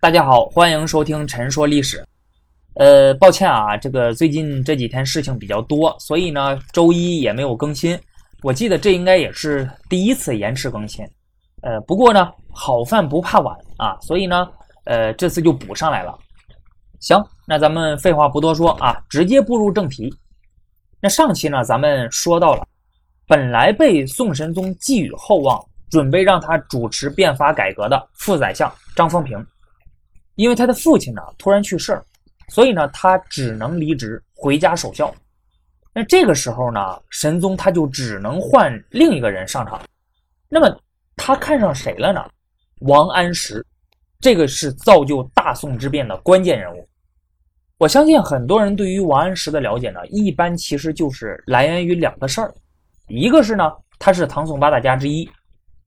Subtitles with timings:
[0.00, 1.98] 大家好，欢迎收听《陈说历史》。
[2.74, 7.98] 呃，抱歉啊，这个最近这几天事情比较多，所以呢，周一也没有更新。
[8.44, 11.04] 我记得这应该也是第一次延迟更新。
[11.62, 14.48] 呃，不过呢，好饭不怕晚啊，所以呢，
[14.84, 16.16] 呃，这次就补上来了。
[17.00, 20.14] 行，那咱们废话不多说啊，直接步入正题。
[21.00, 22.64] 那上期呢，咱们说到了，
[23.26, 25.60] 本来被宋神宗寄予厚望，
[25.90, 29.44] 准备让他主持变法改革的副宰相张方平。
[30.38, 32.00] 因为他的父亲呢突然去世，
[32.48, 35.12] 所以呢他只能离职回家守孝。
[35.92, 36.80] 那这个时候呢，
[37.10, 39.82] 神宗他就只能换另一个人上场。
[40.48, 40.80] 那么
[41.16, 42.24] 他看上谁了呢？
[42.82, 43.66] 王安石，
[44.20, 46.88] 这个是造就大宋之变的关键人物。
[47.78, 52.54] 我相信很多人对于王安石的了解呢，一般其实就是来源于两个事儿，
[53.08, 55.28] 一个是呢他是唐宋八大家之一，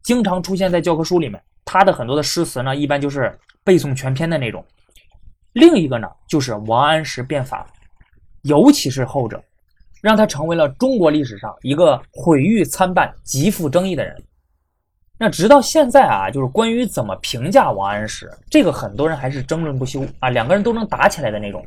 [0.04, 3.38] 经常出现在教科书里面，他的很多的诗词呢，一般就是。
[3.64, 4.66] 背诵全篇的那种。
[5.54, 7.64] 另一个呢，就是王安石变法，
[8.42, 9.40] 尤其是后者，
[10.02, 14.20] 让他成为了中国历史上一个毁誉参半、极富争议的人。
[15.20, 21.64] 那直到现在啊，就是关于怎么评价王安石，这个很多人还是争论不休啊，两个人都能打起来的那种。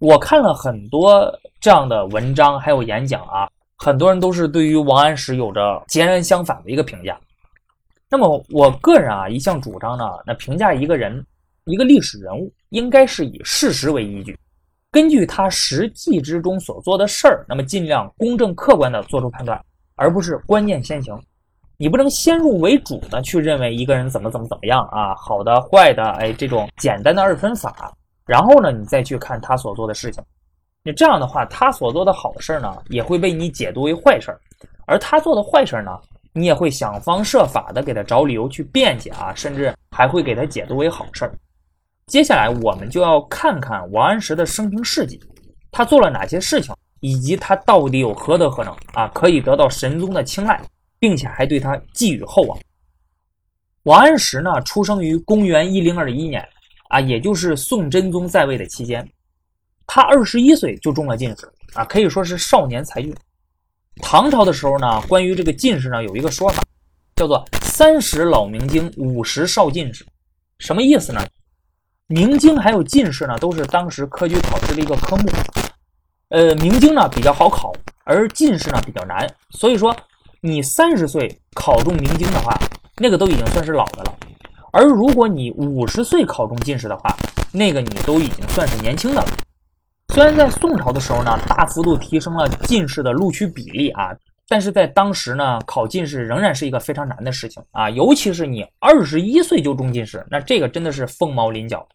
[0.00, 7.16] 我看了很多这样的文章，还有演讲啊，很多人都是对于王安石有着截然相反的一个评价。
[8.12, 11.24] 那么我个人啊，一向主张呢，那评价一个人、
[11.64, 14.38] 一个历史人物，应该是以事实为依据，
[14.90, 19.58] 根据他实际之中所做的事儿，那么尽量公正客观的做出判断，
[19.96, 21.18] 而不是观念先行。
[21.78, 27.94] 你不能先入为主的去认为一个人怎么怎么怎么样啊，好的、坏的，哎，这种简单的二分法，
[28.26, 30.22] 然后呢，你再去看他所做的事情，
[30.84, 34.38] 那这样的话，他所做的好事呢，也会被你解读为坏事儿，
[34.84, 35.98] 而他做的坏事呢？
[36.34, 41.34] 你也会想方设法的给他找理由去辩解啊，甚至还会给他解读为好事儿。
[42.06, 45.20] 接下来我们就要看看王安石的生平事迹，
[45.70, 50.60] 他做了哪些事情，以及他到底有何德何能啊，可以得到神宗的青睐，
[50.98, 52.58] 并且还对他寄予厚望。
[53.84, 56.46] 王安石呢，出生于公元一零二一年
[56.88, 59.06] 啊，也就是宋真宗在位的期间，
[59.86, 63.14] 他二十一岁就中了进士啊，可以说是少年才俊。
[64.00, 66.62] 唐朝的时候呢，关于这个进士呢，有一个说法，
[67.16, 70.04] 叫做“三十老明经，五十少进士”，
[70.58, 71.24] 什么意思呢？
[72.08, 75.30] 明经还有进士呢，都是当时科举考试的一个科目。
[76.28, 77.72] 呃，明经呢比较好考，
[78.04, 79.26] 而进士呢比较难。
[79.50, 79.94] 所以说，
[80.40, 82.58] 你三十岁考中明经的话，
[82.96, 84.12] 那个都已经算是老的了；
[84.72, 87.16] 而如果你五十岁考中进士的话，
[87.52, 89.28] 那个你都已经算是年轻的了。
[90.12, 94.14] 虽然在宋朝的时候呢，大幅度提升了进士的录取比例啊，
[94.46, 101.88] 但是在当时呢，考进士仍然是一个非常难的事情啊，尤其是你二十一岁就中进士，那这个真的是凤毛麟角。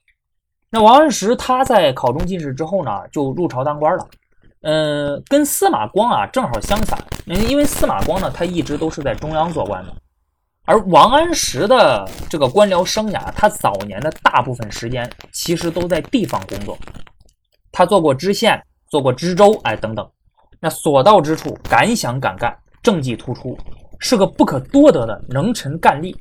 [0.72, 4.08] 那王安石他在考中进士之后呢，就入朝当官了，
[4.64, 9.94] 嗯，跟司马光啊正好相反，因为司马光呢，他一直都是在中央做官的，
[10.66, 16.76] 而王安石的这个官僚生涯，他早年的大部分时间其实都在地方工作。
[17.78, 20.12] 他做过知县，做过知州，哎，等等，
[20.60, 22.52] 那所到之处敢想敢干，
[22.82, 23.56] 政绩突出，
[24.00, 26.12] 是个不可多得的能臣干吏。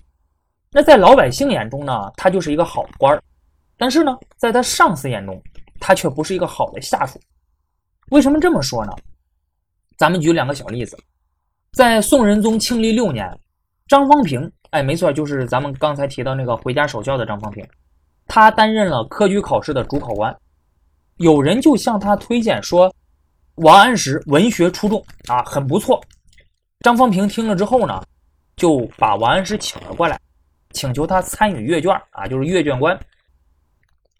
[0.70, 3.22] 那在老百姓眼中呢，他就是一个好官儿，
[3.78, 5.42] 但是呢，在他上司眼中，
[5.80, 7.18] 他却不是一个好的下属。
[8.10, 8.92] 为什么这么说呢？
[9.96, 10.94] 咱们举两个小例子，
[11.72, 13.26] 在宋仁宗庆历六年，
[13.88, 17.66] 张方平，哎，没错，就是咱们刚才提到那个回家守孝的张方平，
[18.26, 20.36] 他担任了科举考试的主考官。
[21.18, 22.94] 有人就向他推荐说，
[23.56, 26.02] 王安石文学出众啊，很不错。
[26.80, 28.02] 张方平听了之后呢，
[28.56, 30.20] 就把王安石请了过来，
[30.72, 32.98] 请求他参与阅卷啊，就是阅卷官。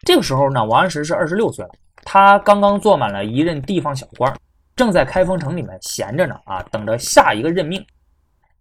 [0.04, 1.70] 这个时候呢，王安石是二十六岁了，
[2.02, 4.34] 他刚刚做满了一任地方小官，
[4.74, 7.84] 正在开封城里面闲着呢啊，等着下一个任命。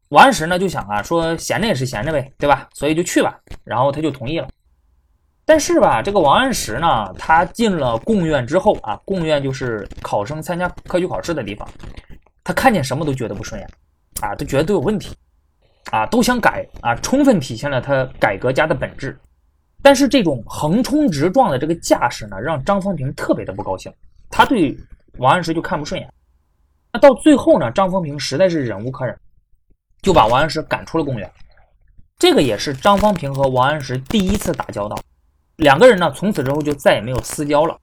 [0.10, 2.68] 王安石呢就想啊，说闲着也是闲着呗，对吧？
[2.74, 4.48] 所以就去吧，然后他就同意了。
[5.48, 11.70] 但是吧，这个王安石呢，他进了贡院之后啊，贡院就是考生参加科举考试的地方，
[12.44, 13.70] 他看见什么都觉得不顺眼，
[14.22, 15.16] 啊，都觉得都有问题，
[15.92, 19.16] 啊，都想改啊，充分体现了他改革家的本质。
[19.84, 23.94] 但是这种横冲直撞的这个架势呢，让张方平特别的不高兴，
[24.32, 24.76] 他对
[25.20, 26.12] 王安石就看不顺眼。
[26.92, 29.16] 那到最后呢，张方平实在是忍无可忍，
[30.02, 31.32] 就把王安石赶出了贡院。
[32.18, 34.98] 这个也是张方平和王安石第一次打交道。
[35.58, 37.78] 两个人呢，从此之后就再也没有私交了。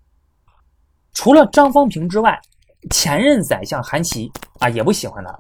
[1.15, 2.39] 除了张方平之外，
[2.91, 5.39] 前任宰相韩琦啊也不喜欢他。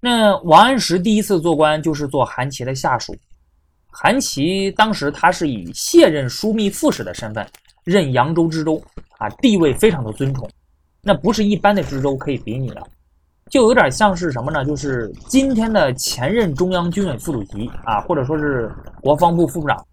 [0.00, 3.16] 那王安石第一次做官就是做韩琦的下属，
[3.90, 7.44] 韩琦当时他是以卸任枢密副使的身份
[7.82, 8.80] 任扬州知州
[9.18, 10.48] 啊，地位非常的尊崇，
[11.02, 12.82] 那不是一般的知州可以比拟的，
[13.50, 14.64] 就有点像是什么呢？
[14.64, 18.70] 就是今天的前任中央军委副主席啊，或者说是
[19.00, 19.84] 国防部副部长，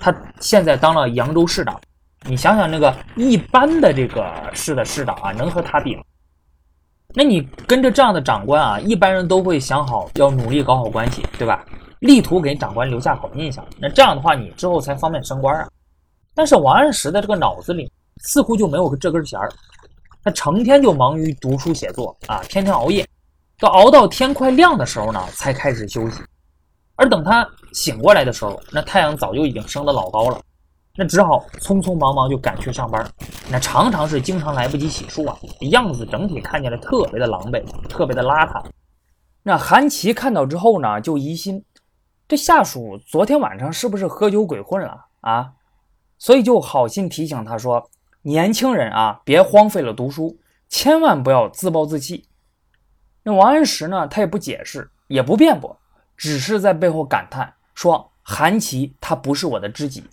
[0.00, 1.80] 他现在当了扬州市长。
[2.26, 6.02] 你想想那个一般的这个市的市长啊，能和他比吗？
[7.14, 11.64] 那你跟着这样的长官啊，一般人都会想好要努力搞好关系，对吧？
[12.00, 13.66] 力图给长官留下好印象。
[13.78, 15.68] 那这样的话，你之后才方便升官啊。
[16.34, 19.50] 但是王安石的这个脑子里似乎就没有这根弦儿，
[20.22, 23.08] 他成天就忙于读书写作啊，天天熬夜，
[23.58, 26.20] 到熬到天快亮的时候呢，才开始休息。
[27.00, 30.38] 而等他醒过来的时候，那太阳早就已经升得老高了。
[30.94, 33.10] 那只好匆匆忙忙就赶去上班，
[33.50, 35.34] 那常常是经常来不及洗漱啊，
[35.70, 38.62] 样子整体看起来特别的狼狈，特别的邋遢。
[39.42, 41.64] 那韩琦看到之后呢，就疑心
[42.28, 45.52] 这下属昨天晚上是不是喝酒鬼混了啊？
[46.18, 47.88] 所以就好心提醒他说
[48.20, 50.36] ：“年轻人啊，别荒废了读书，
[50.68, 52.26] 千万不要自暴自弃。”
[53.24, 55.79] 那王安石呢，他也不解释，也不辩驳，
[56.20, 60.04] 只是在背后感叹说：“韩琦他不是我的知己。”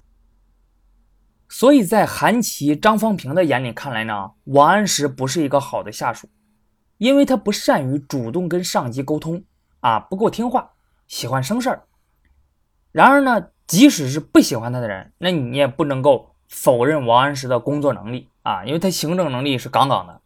[1.49, 6.29] 所以在韩琦、张方平的眼里看来呢，王安石不是一个好的下属，
[6.97, 9.43] 因为他不善于主动跟上级沟通
[9.81, 10.75] 啊，不够听话，
[11.09, 11.83] 喜欢生事儿。
[12.93, 20.21] 然而呢，即使是不喜欢他的人，那你也不能够否认王安石的工作能力啊，因为他行政能力是杠杠的。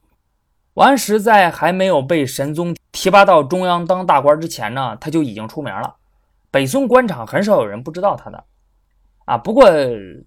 [0.75, 5.95] 王安石在还没有被神宗提拔到中央当大官之前呢，他就已经出名了，
[6.49, 8.43] 北宋官场很少有人不知道他的。
[9.25, 9.69] 啊，不过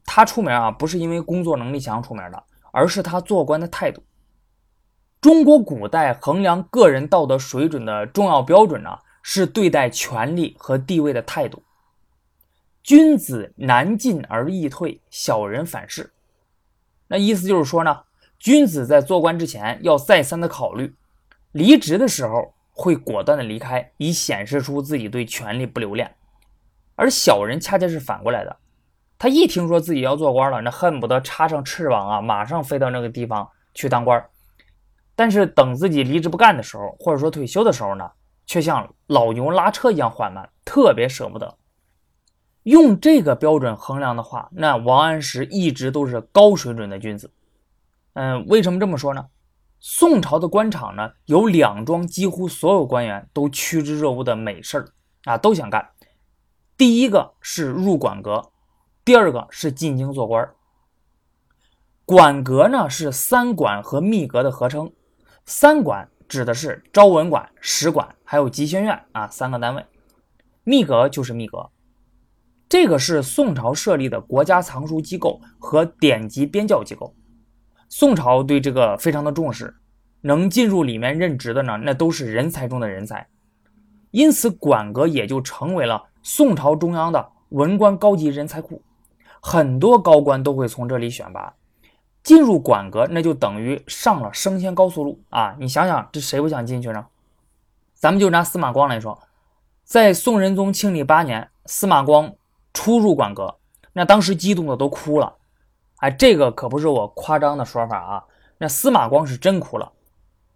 [0.05, 2.43] 他出名啊，不是因为工作能力强出名的，
[2.73, 4.03] 而是他做官的态度。
[5.21, 11.63] 中国古代衡量个人道德水准的重要标准呢，是对待权力和地位的态度。
[12.83, 16.13] 君子难进而易退，小人反是。
[17.09, 18.01] 那意思就是说呢，
[18.39, 20.95] 君子在做官之前要再三的考虑，
[21.53, 26.15] 离职的时候会果断的离开，以显示出自己对权力不留恋。
[26.95, 28.57] 而小人恰恰是反过来的。
[29.19, 34.23] 他一听说自己要做官了，那恨不得插上翅膀啊，马上飞到那个地方去当官。
[35.17, 38.11] 但是等自己离职不干的时候，或者说退休的时候呢，
[38.45, 41.57] 却像老牛拉车一样缓慢，特别舍不得。
[42.65, 47.31] 用这个标准衡量的话，那王安石一直都是高水准的君子。
[48.15, 49.27] 嗯，为什么这么说呢？
[49.79, 54.89] 宋朝的官场呢，有两桩几乎所有官员都趋之若鹜的美事儿
[55.25, 55.91] 啊，都想干。
[56.77, 58.51] 第一个是入馆阁。
[59.05, 60.49] 第二个是进京做官
[62.07, 64.91] 馆阁呢是三馆和秘阁的合称。
[65.45, 69.85] 三馆指的是昭文馆、史馆还有集贤院啊三个单位，
[70.63, 71.71] 秘阁就是秘阁，
[72.67, 77.15] 这个是宋朝设立的国家藏书机构和典籍编校机构。
[77.97, 79.73] 宋朝对这个非常的重视，
[80.23, 83.29] 能进入里面任职的呢，那都是人才中的人才，
[84.11, 88.83] 因此馆阁也就成为了宋朝中央的文官高级人才库。
[89.41, 91.55] 很多高官都会从这里选拔
[92.25, 95.55] 进入馆阁，那就等于上了升迁高速路啊！
[95.61, 97.07] 你想想，这谁不想进去呢？
[97.95, 99.17] 咱们就拿司马光来说，
[99.85, 102.35] 在宋仁宗庆历八年，司马光
[102.73, 103.55] 初入馆阁，
[103.93, 105.37] 那当时激动的都哭了。
[106.05, 108.25] 哎，这个可不是我夸张的说法啊，
[108.59, 109.91] 那司马光是真哭了，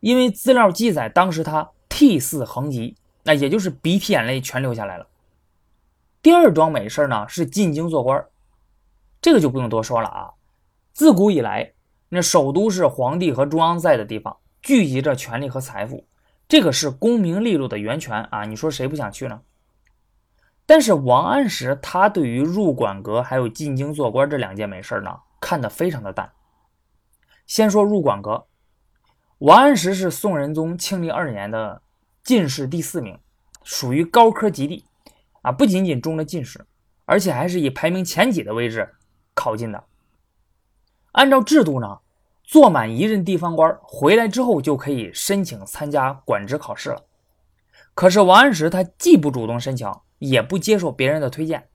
[0.01, 5.07] 因为资料记载，当时他涕泗横疾，那也就是鼻涕眼泪全流下来了。
[6.21, 8.23] 第二桩美事呢，是进京做官。
[9.23, 10.31] 这个就不用多说了啊！
[10.93, 11.73] 自古以来，
[12.11, 16.05] 那首都是皇帝和中央在的地方，聚集着权力和财富，
[16.47, 18.45] 这个是功名利禄的源泉啊！
[18.45, 19.41] 你说谁不想去呢？
[20.67, 26.33] 但是王安石他对于入馆阁还有进京做官这两件美事呢，看得非常的淡。
[27.47, 28.47] 先说入馆阁，
[29.39, 31.83] 王安石是宋仁宗庆历二年的
[32.23, 33.19] 进士第四名，
[33.63, 34.85] 属于高科及第
[35.43, 35.53] 啊！
[35.53, 36.67] 不仅仅中了进士，
[37.05, 38.95] 而且还是以排名前几的位置。
[39.35, 39.85] 考进的，
[41.13, 42.01] 按照制度呢，
[42.43, 47.05] 做满一任地方官回来之后就可以申请参加管职考试了。
[47.95, 51.69] 可是王安石他既不主动申请，也不接受别人的推荐。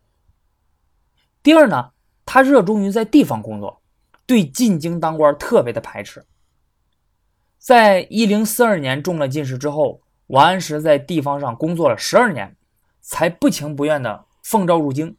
[1.41, 1.91] 第二呢，
[2.25, 3.81] 他热衷于在地方工作，
[4.25, 6.25] 对进京当官特别的排斥。
[7.57, 12.55] 在一零四二年中了进士之后，王安石在地方上工作了十二年，
[13.01, 15.15] 才不情不愿的奉召入京。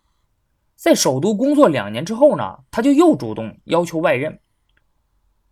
[0.74, 4.40] 在首都工作两年之后呢，他就又主动要求外任。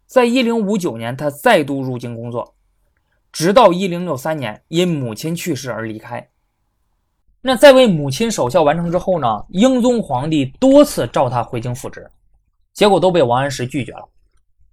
[0.07, 2.57] 在一零五九年，他再度入京工作，
[3.31, 6.32] 直到一零六三年因母亲去世而离开。
[7.45, 12.09] 那在为母亲守孝完成之后呢，英宗皇帝多次召他回京复职，
[12.73, 14.09] 结果都被王安石拒绝了。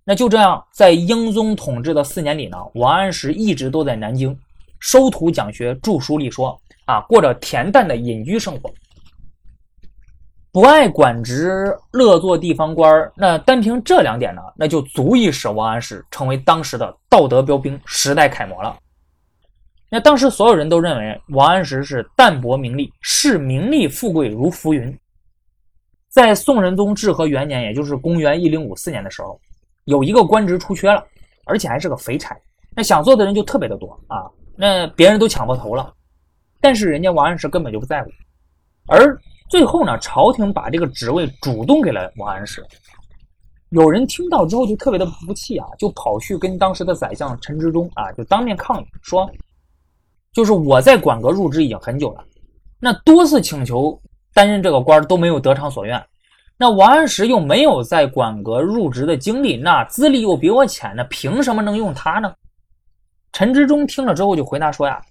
[0.04, 4.38] 那就这样，在英宗统治的四年里呢，王安石一直都在南京
[4.80, 8.72] 收徒讲学、著书立说啊，过着恬淡的隐居生活。
[10.52, 18.76] 不爱管职，乐做地方官那单凭这两点呢，那就足以使王安石成为当时的道德标兵、时代楷模了。
[19.90, 24.98] 那当时所有人都认为王安石是淡泊名利，视名利富贵如浮云。
[26.10, 29.40] 在宋仁宗至和元年，也就是公元一零五四年的时候，
[29.86, 31.04] 有一个官职出缺了，
[31.46, 32.38] 而且还是个肥差，
[32.76, 35.94] 那想做的人就特别的多啊，那别人都抢破头了，
[36.62, 38.10] 但是人家王安石根本就不在乎，
[38.88, 39.20] 而。
[39.50, 42.64] 最后呢，朝廷把这个职位主动给了王安石。
[43.72, 49.28] 有人听到之后就特别的不服气啊，就跑去跟当时的宰相陈之忠啊，就当面抗议说
[50.34, 52.24] ：“就是我在馆阁入职已经很久了，
[52.80, 54.00] 那多次请求
[54.34, 56.02] 担任这个官都没有得偿所愿。
[56.58, 62.34] 那王安石又没有在馆阁入职的经历，那资历又比我浅，那凭什么能用他呢？”
[63.32, 65.02] 陈之忠听了之后就回答说：“呀，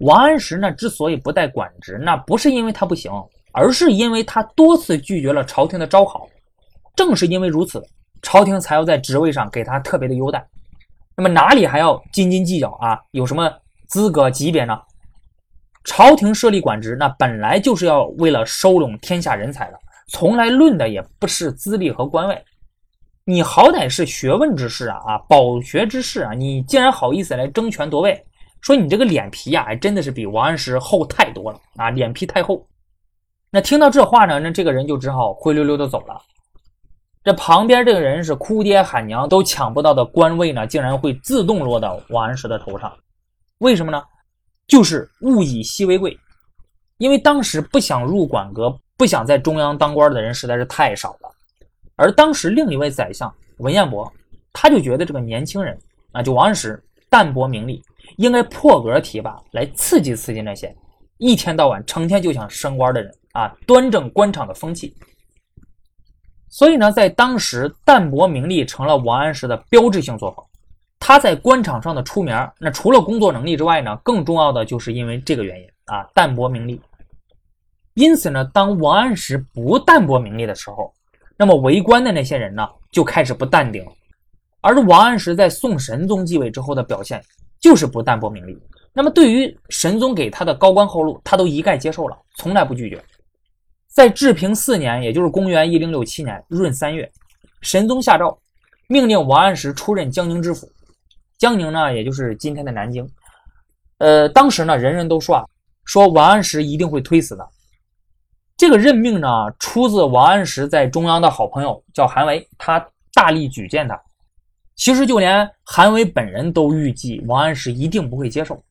[0.00, 3.12] 王安石呢之所以不带管职，那不是因为他不行。”
[3.52, 6.24] 而是因为他多次拒绝了朝廷的招考，
[6.94, 7.82] 正是因为如此，
[8.22, 10.46] 朝廷才要在职位上给他特别的优待。
[11.16, 12.96] 那么哪里还要斤斤计较啊？
[13.10, 13.52] 有什么
[13.90, 14.80] 资格级别呢？
[15.82, 19.78] 朝廷设立管职，那本来就是要为了收拢天下人才的，
[20.08, 22.40] 从来论的也不是资历和官位。
[23.24, 28.24] 你好歹是学问之士啊啊，饱学之士啊，你竟然好意思来争权夺位？
[28.60, 32.64] 说你这个脸皮呀，还真的是比王安石厚太多了啊，脸皮太厚。
[33.50, 36.20] 那听到这话呢，那这个人就只好灰溜溜的走了。
[37.24, 42.92] 这旁边这个人是哭爹喊娘都抢不到的官位呢，竟然会自动落到王安石的头上，
[43.60, 44.02] 为什么呢？
[44.66, 46.18] 就是物以稀为贵，
[46.98, 51.34] 因为当时不想入馆阁、不想在中央当官的人实在是太少了。
[51.96, 54.12] 而当时另一位宰相文彦博，
[54.52, 55.78] 他就觉得这个年轻人
[56.12, 57.82] 啊，就王安石淡泊名利，
[58.16, 60.74] 应该破格提拔来刺激刺激那些
[61.18, 63.14] 一天到晚成天就想升官的人。
[63.32, 64.92] 啊，端正官场的风气。
[66.48, 70.44] 所以呢，在当时，淡泊名利成了王安石的标志性作风。
[71.00, 76.80] 他在官场上的出名，那除了工作能力之外呢，更重要的就是因为这个原因啊，淡泊名利。
[77.94, 80.94] 因此呢，当王安石不淡泊名利的时候，
[81.36, 83.90] 那么为官的那些人呢，就开始不淡定了。
[84.60, 87.20] 而王安石在宋神宗继位之后的表现，
[87.58, 88.56] 就是不淡泊名利。
[88.92, 93.02] 那么对于神宗给他的高官厚禄，他都一概接受了，从来不拒绝。
[93.88, 97.10] 在治平四年，也就是公元一零六七年闰三月，
[97.62, 98.38] 神宗下诏，
[98.86, 100.70] 命令王安石出任江宁知府。
[101.40, 103.08] 江宁呢，也就是今天的南京。
[103.96, 105.44] 呃，当时呢，人人都说啊，
[105.86, 107.48] 说王安石一定会推死的。
[108.58, 109.28] 这个任命呢，
[109.58, 113.98] 出自王安石在中央的好朋友叫韩维，他大力举荐他。
[114.76, 118.62] 其实就连韩维本人都预计王安石一定不会接受。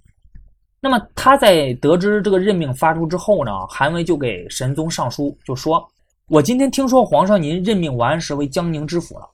[0.80, 5.84] 那么他在得知这个任命发出之后呢，韩维就给神宗上书，就说
[6.30, 9.28] ：“我今天听说皇上您任命王安石为江宁知府了，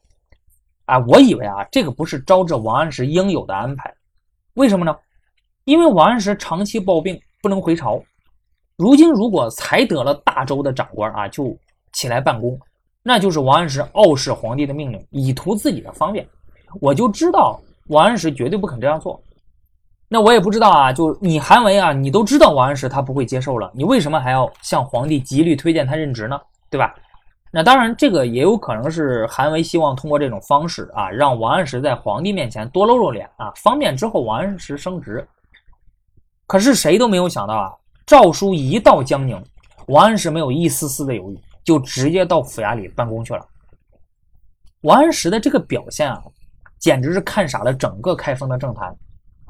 [0.86, 3.94] 啊，我以为啊这个不是招致王安石应有的安排，
[4.54, 4.96] 为什么呢？
[5.65, 8.01] 因为王安石长期抱病不能回朝，
[8.77, 11.58] 如今如果才得了大州的长官啊就
[11.94, 12.60] 起来办公，
[13.01, 16.27] 那就是王安石傲视皇帝的命令，以图自己的方便。
[16.82, 19.20] 我就知道王安石绝对不肯这样做。”
[20.08, 26.39] 那我也不知道啊，就你韩维啊，你都知道王安石他不会接受了，你为什么还要向皇帝极力推荐他任职呢？
[26.70, 26.94] 对吧？
[27.57, 35.25] 那当然，这个也有可能是韩维希望通过这种方式啊，让王安石在皇帝面前多露露脸啊，方便之后王安石升职。
[36.47, 37.71] 可是谁都没有想到啊，
[38.05, 39.41] 诏书一到江宁，
[39.88, 43.47] 王安石没有一丝丝的犹豫，就直接到府衙里办公去了。
[44.81, 46.21] 王安石的这个表现啊，
[46.77, 48.93] 简直是看傻了整个开封的政坛。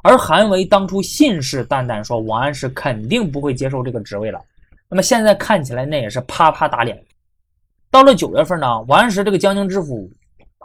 [0.04, 4.40] 而韩维当初信誓旦旦说王安石肯定不会接受这个职位了，
[4.88, 6.96] 那么现在看起来那也是啪啪打脸。
[7.90, 10.10] 到了九月份呢，王安石这个江宁知府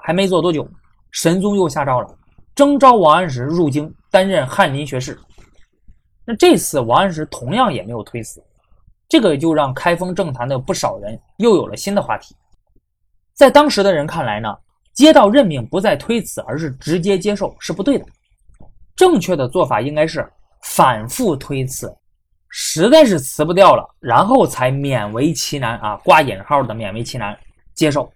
[0.04, 0.68] 还没做多久，
[1.12, 2.18] 神宗又下诏了，
[2.56, 5.18] 征召王安石入京担任翰林学士。
[6.26, 8.44] 那这次王安石同样也没有推辞，
[9.08, 12.36] 这个就让开封政坛的不少人又有了新的话题。
[13.34, 14.56] 在当时的人看来呢，
[14.94, 18.06] 接到任命不再推辞，而是直接接受是不对的。
[18.96, 20.28] 正确的做法应该是
[20.64, 21.92] 反复推辞，
[22.52, 27.36] 实在是辞不掉了，然后才勉为其难啊，挂引号的勉为其难
[27.74, 28.12] 接受。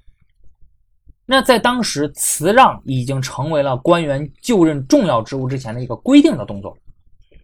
[1.25, 6.77] 那在当时，辞让已经成为了官员就任重要职务之前的一个规定的动作，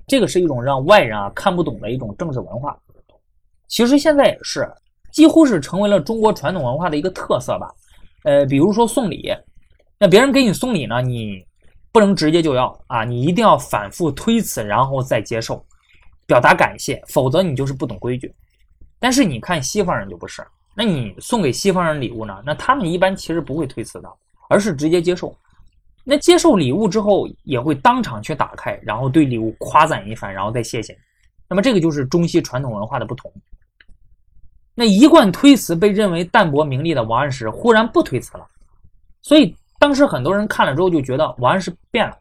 [0.06, 2.78] 这个是一种让外人啊看不懂的一种政治文化。
[3.68, 4.70] 其实现在也是，
[5.14, 7.74] 几乎是成为了中国传统文化的一个特色吧。
[8.26, 9.34] 呃，比如说送礼，
[9.98, 11.44] 那别人给你送礼呢，你
[11.92, 15.66] 不能直接就要啊，你一定要反复推辞，然后再接受，
[16.32, 18.34] 表达感谢，否则你就是不懂规矩。
[19.00, 20.42] 但是你看西方人就不是，
[20.74, 24.10] 那你送给西方人礼物呢，那他们一般其实不会推辞的，
[24.48, 25.36] 而是直接接受。
[26.06, 30.98] 那接受礼物之后，也会当场去打开，然后对礼物夸赞一番，然后再谢谢。
[31.50, 33.30] 那么这个就是中西传统文化的不同。
[34.74, 38.48] 那一贯推辞被认为淡泊名利的王安石忽然不推辞了，
[39.22, 42.18] 所以当时很多人看了之后就觉得王安石变了。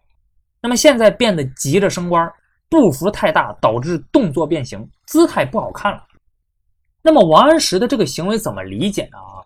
[0.61, 2.31] 那么现在变得急着升官，
[2.71, 6.03] 步幅太大，导致动作变形，姿态不好看了。
[7.03, 9.19] 那么王安石的这个行为怎么理解呢？
[9.19, 9.45] 啊，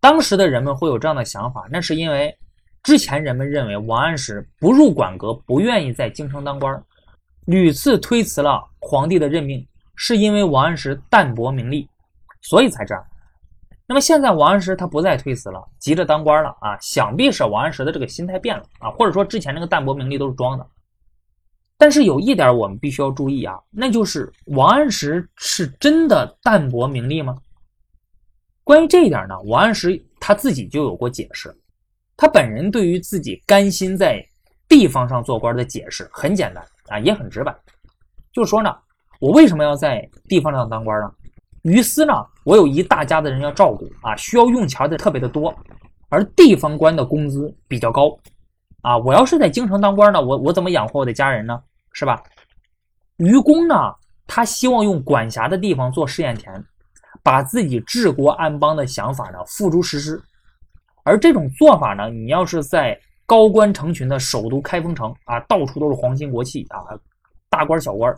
[0.00, 2.36] 当时的人们会有这样的想法，那是因为。
[2.82, 6.84] 之前人们认为王安石不入馆阁，不愿意在京城当官，
[7.46, 11.88] 屡次推辞了皇帝的任命，是因为王安石淡泊名利，
[12.42, 13.02] 所以才这样。
[13.86, 20.66] 那么现在王安石他不再推辞了，急着当官了啊，想必是王安石的这个心态变了啊，或者说之前那个淡泊名利都是装的。
[21.76, 27.36] 但是有一点我们必须要注意啊，那就是王安石是真的淡泊名利吗？
[28.62, 31.54] 关于这一点呢，王安石他自己就有过解释。
[32.16, 34.24] 他本人对于自己甘心在
[34.68, 37.54] 地方上做官的解释很简单啊，也很直白，
[38.32, 38.74] 就是说呢，
[39.20, 41.12] 我为什么要在地方上当官呢？
[41.62, 42.12] 于私呢，
[42.44, 45.52] 我有一大家子人要照顾啊，需要用钱的特别的多，
[46.08, 48.16] 而地方官的工资比较高
[48.84, 51.58] 啊，我要是在京城当官呢，我我怎么养活我的家人呢？
[51.92, 52.22] 是吧？
[53.16, 53.74] 愚公呢，
[54.26, 56.62] 他希望用管辖的地方做试验田，
[57.22, 60.22] 把自己治国安邦的想法呢付诸实施。
[61.02, 66.84] 而这种做法呢，你要是在高官成群的首都开封城啊，到处都是皇亲国戚啊，
[67.48, 68.14] 大官小官，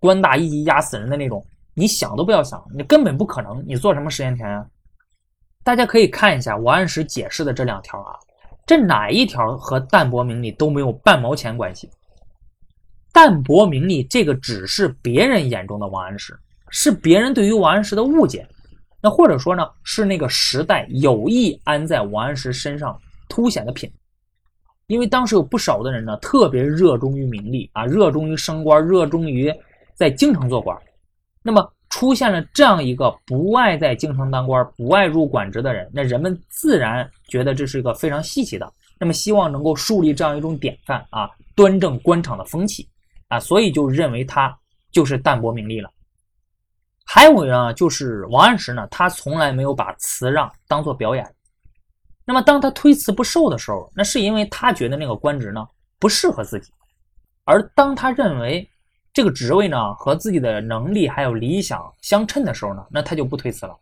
[0.00, 3.62] 官大一级压死人的那种，你想都不要想，你根本不可能。
[3.64, 4.66] 你做什么试验田啊？
[5.62, 8.18] 大家可以看一下王安石解释的这两条啊，
[8.70, 11.90] 这哪一条和淡泊名利都没有半毛钱关系？
[13.12, 18.46] 淡泊名利这个只是别人眼中的王安石，是别人对于王安石的误解。
[19.02, 22.96] 那或者说呢，是那个时代有意安在王安石身上
[23.28, 23.90] 凸显的品，
[24.86, 29.52] 因为当时有不少的人呢，特别热衷于名利啊，热衷于升官，热衷于
[29.96, 30.78] 在京城做官。
[31.42, 42.88] 那么出现了这样一个不爱在京城当官、不爱入馆职的人，那人们自然觉得这是一个非常稀奇的，那么希望能够树立这样一种典范啊，端正官场的风气
[43.28, 44.56] 啊，所以就认为他
[44.90, 45.90] 就是淡泊名利了。
[47.04, 51.28] 还有呢，就是王安石呢，他从来没有把辞让当做表演。
[52.24, 55.66] 那么，当他推辞不受的时候，那是因为他觉得那个官职呢
[55.98, 56.72] 不适合自己。
[57.44, 58.69] 而当他认为
[59.12, 63.76] 这个职位呢和自己的能力还有理想相称的时候呢，那他就不推辞了。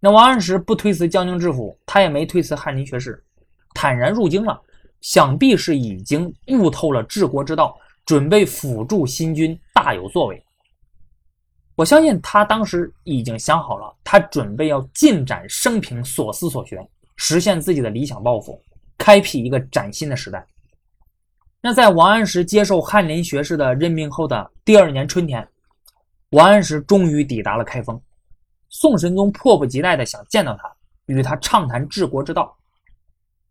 [0.00, 3.22] 那王安石不推辞江宁知府，他也没推辞翰林学士，
[3.74, 4.60] 坦然入京了，
[5.00, 10.42] 想必是已经悟透了治国之道，准备辅助新君大有作为。
[11.76, 16.84] 我相信他当时已经想好了，他准备要尽展生平所思所学，
[17.16, 18.60] 实现自己的理想抱负，
[18.98, 20.44] 开辟一个崭新的时代。
[21.64, 25.46] 那在王安石接受翰林学士的任命后的第二年春天，
[26.30, 27.98] 王安石终于抵达了开封。
[28.68, 30.68] 宋神宗迫不及待的想见到他，
[31.06, 32.52] 与他畅谈治国之道。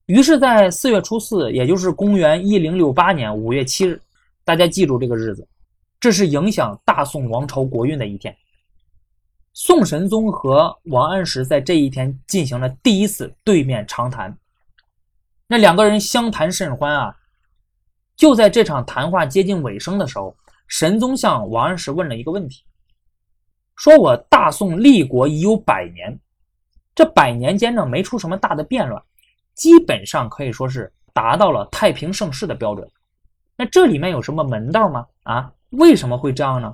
[0.08, 4.02] 于是，在四月初四，也就是公元一零六八年五月七日，
[4.44, 5.48] 大家记住这个日子。
[5.98, 8.36] 这是影响大宋王朝国运的一天。
[9.54, 14.38] 宋神宗和王安石在这一天进行了第一次对面长谈。
[15.48, 17.16] 那两个人相谈甚欢啊！
[18.22, 22.64] 就在这场谈话接近尾声的时候，神宗向王安石问了一个问题
[23.76, 26.16] ：“说我大宋立国已有百年，
[26.94, 29.02] 这百年间呢没出什么大的变乱，
[29.56, 32.88] 基本上可以说是达到了太平盛世的标准。
[33.58, 35.04] 那这里面有什么门道吗？
[35.24, 36.72] 啊？”为什么会这样呢？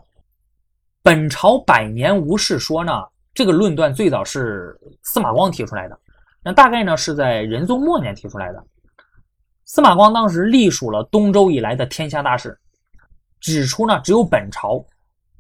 [1.02, 2.92] 本朝百年无事说呢？
[3.34, 5.98] 这个论断最早是司马光提出来的，
[6.44, 8.62] 那大概呢是在仁宗末年提出来的。
[9.68, 12.58] 司马光当时隶属了东周以来的天下大事，
[13.42, 14.84] 指出呢，只有本朝，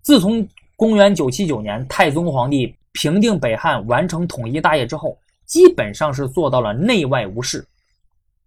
[0.01, 7.65] 自从公元九七九年太宗皇帝平定北汉、完成统一大业之后，基本上是做到了内外无事。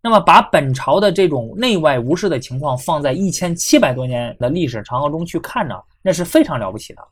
[0.03, 7.03] 那么，把本朝的这种内外无事的情况放在一千七百多年的历史长河中去看呢，那是非常了不起的。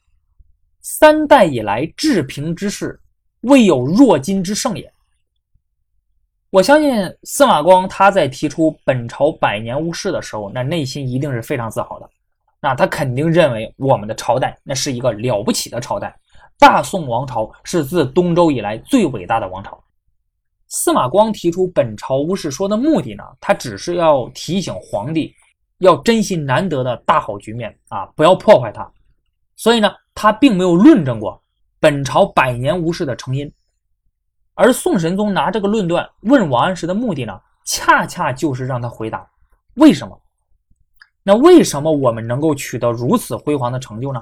[0.82, 3.00] 三代以来治平之事，
[3.40, 4.92] 未有若今之盛也。
[6.50, 12.08] 我相信司马光他在提出本朝百年无事的时候，那内心一定是非常自豪的。
[12.58, 16.18] 那他肯定认为我们的朝代那是一个了不起的朝代，
[16.58, 19.78] 大宋王朝是自东周以来最伟大的王朝。
[20.68, 25.34] 司马光提出本朝无事说的目的呢，他只是要提醒皇帝
[25.80, 28.90] 要珍惜难得的大好局面啊，不要破坏它。
[29.54, 31.38] 所以呢，他并没有论证过
[31.78, 33.52] 本朝百年无事的成因。
[34.60, 39.24] 而宋神宗拿这个论断问王安石的目的呢，恰恰就是让他回答
[39.74, 40.20] 为什么。
[41.22, 44.20] 那为什么我们能够取得如此辉煌的成就呢？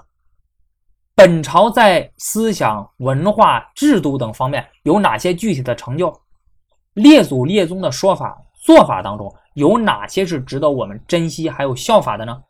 [1.14, 6.14] 本朝在思想、文化、制度等方面有哪些具体的成就？
[6.92, 12.42] 列祖列宗的说法、做法当中有哪些是值得我们珍惜还有效法的呢？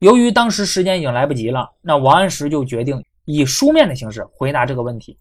[0.00, 5.18] 由于当时时间已经来不及了，那王安石就决定以书面的形式回答这个问题。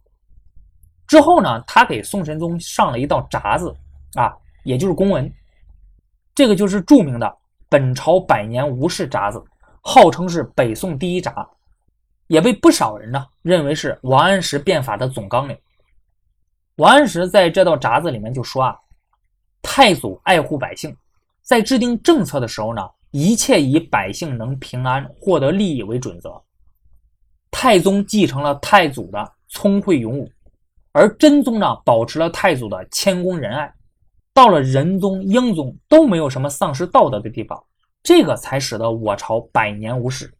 [1.07, 3.75] 之后呢，他给宋神宗上了一道札子，
[4.15, 5.31] 啊，也就是公文，
[6.33, 7.27] 这个就是著名的
[7.69, 9.37] 《本朝百年无事札子》。
[9.87, 11.47] 号称是北宋第一札，
[12.25, 15.55] 也被不少人呢认为是王安石变法的总纲领。
[16.77, 18.75] 王安石在这道札子里面就说啊，
[19.61, 20.97] 太祖爱护百姓，
[21.43, 26.41] 在制定政策的时候呢，一切以百姓能平安获得利益为准则。
[27.51, 30.27] 太宗继承了太祖的聪慧勇武，
[30.95, 33.69] 而真宗呢保持了太祖的谦恭仁爱，
[34.33, 37.61] 到了仁宗、英宗都没有什么丧失道德的地方。
[38.01, 40.33] 这个才使得我朝百年无事。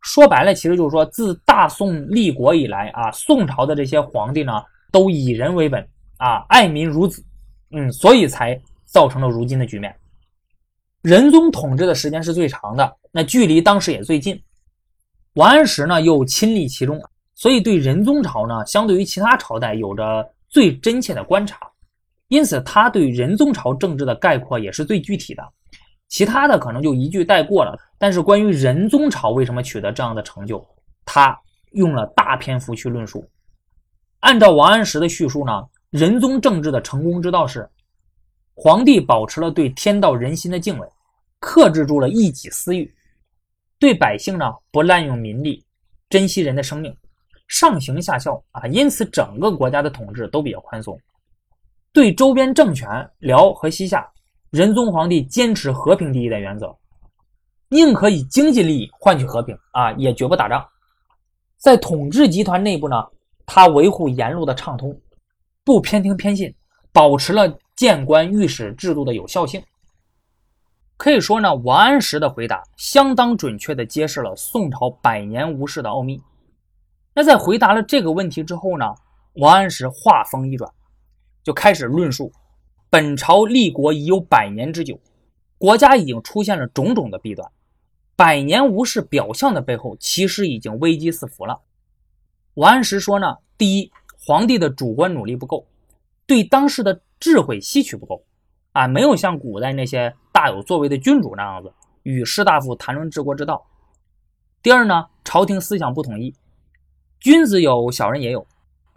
[0.00, 4.60] 说白了，其实就是说，自大宋立国以来啊，宋朝的这些皇帝呢，
[4.90, 7.24] 都以人为本啊，爱民如子，
[7.70, 9.94] 嗯，所以才造成了如今的局面。
[11.02, 14.36] 仁宗统治的时间是最长的，那距离当时也最近。
[15.34, 17.00] 王安石呢，又亲历其中，
[17.38, 21.70] 所以对仁宗朝呢，相对于其他朝代有着最真切的观察，
[22.26, 25.48] 因此他对仁宗朝政治的概括也是最具体的。
[26.08, 30.66] 其他的可能就一句带过了，但是关于仁宗朝为什么取得这样的成就，
[31.04, 31.38] 他
[31.74, 33.24] 用了大篇幅去论述。
[34.18, 37.70] 按照王安石的叙述呢，仁宗政治的成功之道是：
[38.54, 40.88] 皇帝保持了对天道人心的敬畏，
[41.38, 42.92] 克制住了一己私欲，
[43.78, 45.64] 对百姓呢不滥用民力，
[46.10, 46.92] 珍惜人的生命，
[47.48, 50.98] 上行下效啊，因此整个国家的统治都比较宽松，
[51.92, 54.08] 对周边政权辽和西夏。
[54.50, 56.74] 仁宗皇帝坚持和平第一的原则，
[57.68, 60.66] 宁可以经济利益换取和平啊，也绝不打仗。
[61.58, 62.96] 在统治集团内部呢，
[63.44, 64.98] 他维护言路的畅通，
[65.64, 66.54] 不偏听偏信，
[66.92, 69.62] 保持了谏官御史制度的有效性。
[70.96, 76.18] 可以说呢，王安石的回答相当准确地揭示了宋朝百年无事的奥秘。
[77.14, 78.94] 那在回答了这个问题之后呢，
[79.34, 80.70] 王安石话锋一转，
[81.42, 82.32] 就开始论述。
[82.90, 84.98] 本朝立国已有百年之久，
[85.58, 87.50] 国家已经出现了种种的弊端，
[88.16, 91.60] 百年无事表象的背后，其实已经危机四伏了。
[92.54, 93.92] 王安石说呢，第一，
[94.24, 95.66] 皇帝的主观努力不够，
[96.26, 98.24] 对当时的智慧吸取不够，
[98.72, 101.70] 啊，没有像古代那些大有作为的君主那样子
[102.04, 103.66] 与士大夫谈论治国之道。
[104.62, 106.34] 第二呢，朝廷思想不统一，
[107.20, 108.46] 君子有，小人也有，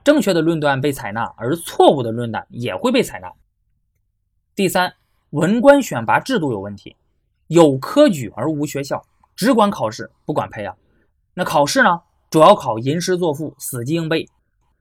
[0.04, 3.34] 正确的论断被采纳，而错误的论断也会被采纳。
[4.56, 4.94] 第三，
[5.32, 6.96] 文官选拔制度有问题，
[7.48, 9.04] 有科举而无学校，
[9.36, 10.78] 只管考试不管培养。
[11.34, 14.28] 那考试呢，主要考吟诗作赋、死记硬背，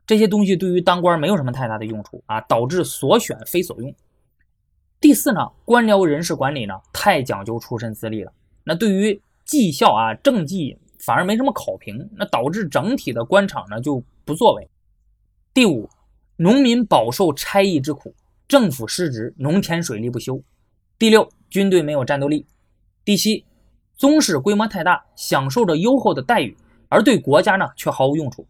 [0.07, 3.95] 这些东西对于当官没有什么太大的用处啊，导致所选非所用。
[5.01, 8.33] 第四呢，官僚人事管理呢太讲究出身资历了，
[8.65, 14.69] 那对于绩效啊政绩反而没什么考评，那导致整体的官场呢就不作为。
[15.53, 15.89] 第五，
[16.37, 18.15] 农民饱受差役之苦。
[18.47, 20.43] 政府失职，农田水利不修。
[20.99, 22.45] 第六，军队没有战斗力。
[23.05, 23.45] 第七，
[23.97, 26.57] 宗室规模太大，享受着优厚的待遇，
[26.89, 28.47] 而对国家呢却毫无用处。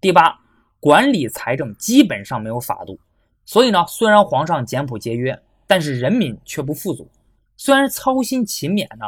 [0.00, 0.38] 第八，
[0.78, 2.98] 管理财政基本上没有法度，
[3.44, 7.10] 所以呢，虽然皇上简朴节约，但是人民却不富足。
[7.56, 9.06] 虽然操心勤勉呢，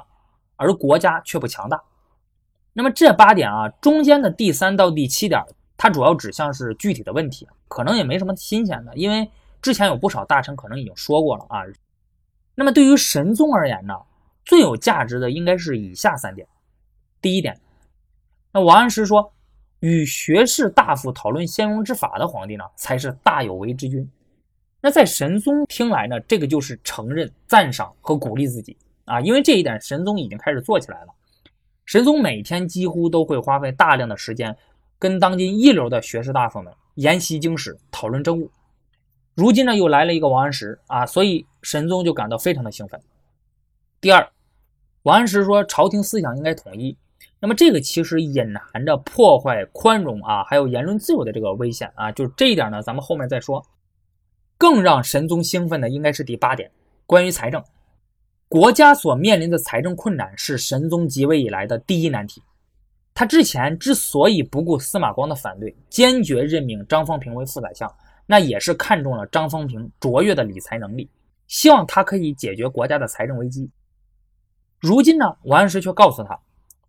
[0.57, 1.81] 而国家却不强大。
[2.74, 5.42] 那么这八点啊，中间的第三到第七点，
[5.78, 9.30] 它主要指向是具体的问题，可能也没什么新鲜的，因为。
[9.62, 11.62] 之前有不少大臣可能已经说过了啊。
[12.54, 13.94] 那么对于神宗而言呢，
[14.44, 16.46] 最有价值的应该是以下三点。
[17.22, 17.58] 第一点，
[18.52, 19.32] 那王安石说，
[19.80, 24.06] 与学士大夫讨论先庸之法的皇帝呢，才是大有为之君。
[24.82, 31.14] 那在神宗听来呢，这个就是承认、赞赏和鼓励自己啊，因为这一点神宗已经开始做起来了。
[31.85, 34.57] 神宗每天几乎都会花费大量的时间，
[34.99, 38.51] 跟当今一流的学士大夫们研习经史，讨论政务。
[39.35, 43.01] 如今呢，又来了一个王安石啊，所以神宗就感到非常的兴奋。
[44.01, 44.29] 第二，
[45.03, 46.97] 王安石说朝廷思想应该统一，
[47.40, 52.12] 那么这个其实隐含着破坏宽容啊，还有言论自由的这个危险啊。
[52.12, 53.64] 就是这一点呢，咱们后面再说。
[54.57, 56.70] 更让神宗兴奋的应该是第八点，
[57.07, 57.62] 关于财政，
[58.48, 62.42] 国家所面临的财政困难是神宗即位以来的第一难题。
[63.12, 67.92] 他之前之所以不顾司马光的反对，坚决任命张方平为副宰相，
[68.26, 71.09] 那也是看中了张方平卓越的理财能力，
[71.46, 73.70] 希望他可以解决国家的财政危机。
[74.80, 76.38] 如今呢，王安石却告诉他，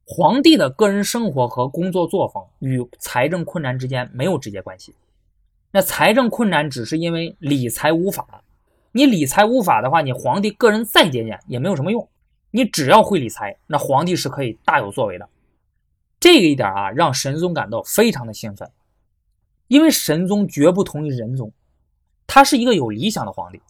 [0.04, 4.94] 皇帝的个人生活和工作作风与财政困难之间没有直接关系。
[5.72, 8.44] 那财政困难只是因为理财无法，
[8.98, 12.08] 你理财无法的话，你皇帝个人再节俭也没有什么用。
[12.52, 15.28] 你只要会理财，那皇帝是可以大有作为的。
[16.18, 18.72] 这个一点啊，让神宗感到非常的兴奋，
[19.68, 21.52] 因为神宗绝不同于仁宗，
[22.26, 23.62] 他是一个有理想的皇帝。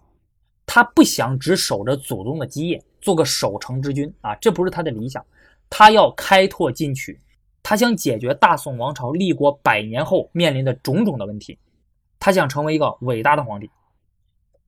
[0.68, 5.26] 他不想只守着祖宗的基业，做个守成之君啊，这不是他的理想。
[5.72, 7.20] 他要开拓进取，
[7.64, 11.58] 他想解决大宋王朝立国百年后面临的种种的问题。
[12.20, 13.68] 他想成为一个伟大的皇帝，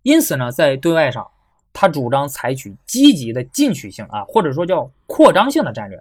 [0.03, 1.29] 因此呢，在对外上，
[1.73, 5.99] 他主张采取积极的进取性啊，或者说叫扩张性的战略。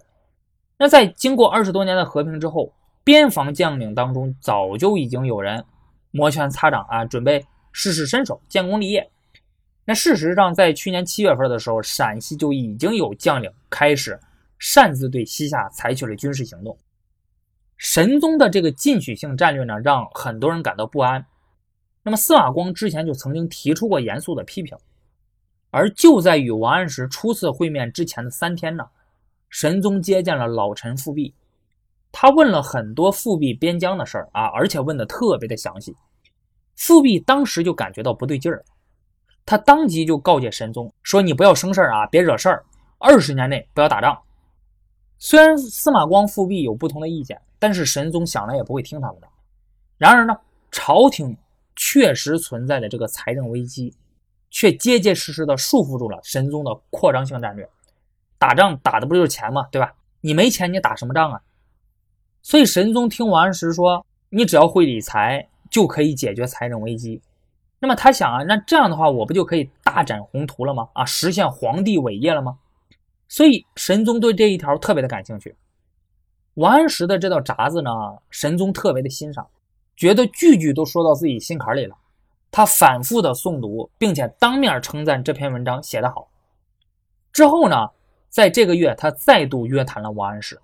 [0.78, 5.64] 那在经过二十多年的和平之后，边防将领当中早就已经有人
[6.10, 9.10] 摩拳擦掌啊，准备试试身手，建功立业。
[9.84, 14.18] 那事实上，在去年七月份的时候，陕西就已经有将领开始
[14.58, 16.76] 擅自对西夏采取了军事行动。
[17.76, 21.24] 神宗的这个进取性战略呢，让很多人感到不安。
[22.06, 24.78] 那么，司马光之前就曾经提出过严肃的批评。
[25.72, 28.86] 而就在与王安石初次会面之前的三天呢，
[29.50, 31.34] 神宗接见了老臣富弼，
[32.12, 35.96] 他问了很多富弼边疆的事儿啊，而且问的特别的详细。
[36.76, 38.64] 富弼当时就感觉到不对劲儿。
[39.44, 42.64] 他当即就告诫神宗说：“你不要生事儿啊，别惹事儿。
[42.98, 44.16] 二十年内不要打仗。”
[45.18, 49.26] 虽然司马光、富弼有不同的意见，但是神宗想来也不会听他们的。
[49.98, 50.38] 然而呢，
[50.70, 51.36] 朝廷
[51.88, 53.94] 确实存在的这个财政危机，
[54.50, 57.68] 却结结实实的束缚住了神宗的扩张性战略。
[58.38, 59.68] 打仗打的不就是钱吗？
[59.70, 59.94] 对吧？
[60.20, 61.40] 你没钱，你打什么仗啊？
[62.42, 67.22] 所以神宗听王安石说：“你只要会理财，就可以解决财政危机。”
[67.78, 70.88] 那么他想啊，那这样的话，我不就可以大展宏图了吗？
[70.92, 72.58] 啊，实现皇帝伟业了吗？
[73.28, 75.54] 所以神宗对这一条特别的感兴趣。
[76.54, 77.90] 王安石的这道闸子呢，
[78.28, 79.46] 神宗特别的欣赏，
[79.96, 81.96] 觉得句句都说到自己心坎里了。
[82.50, 86.28] 他反复的诵读，并且当面称赞这篇文章写得好。
[87.32, 87.90] 之后呢，
[88.28, 90.58] 在这个月，他再度约谈了王安石。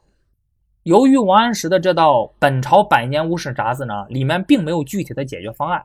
[0.84, 5.84] 由于王安石的这道“本朝百年无事”札子呢，里面并没有具体的解决方案。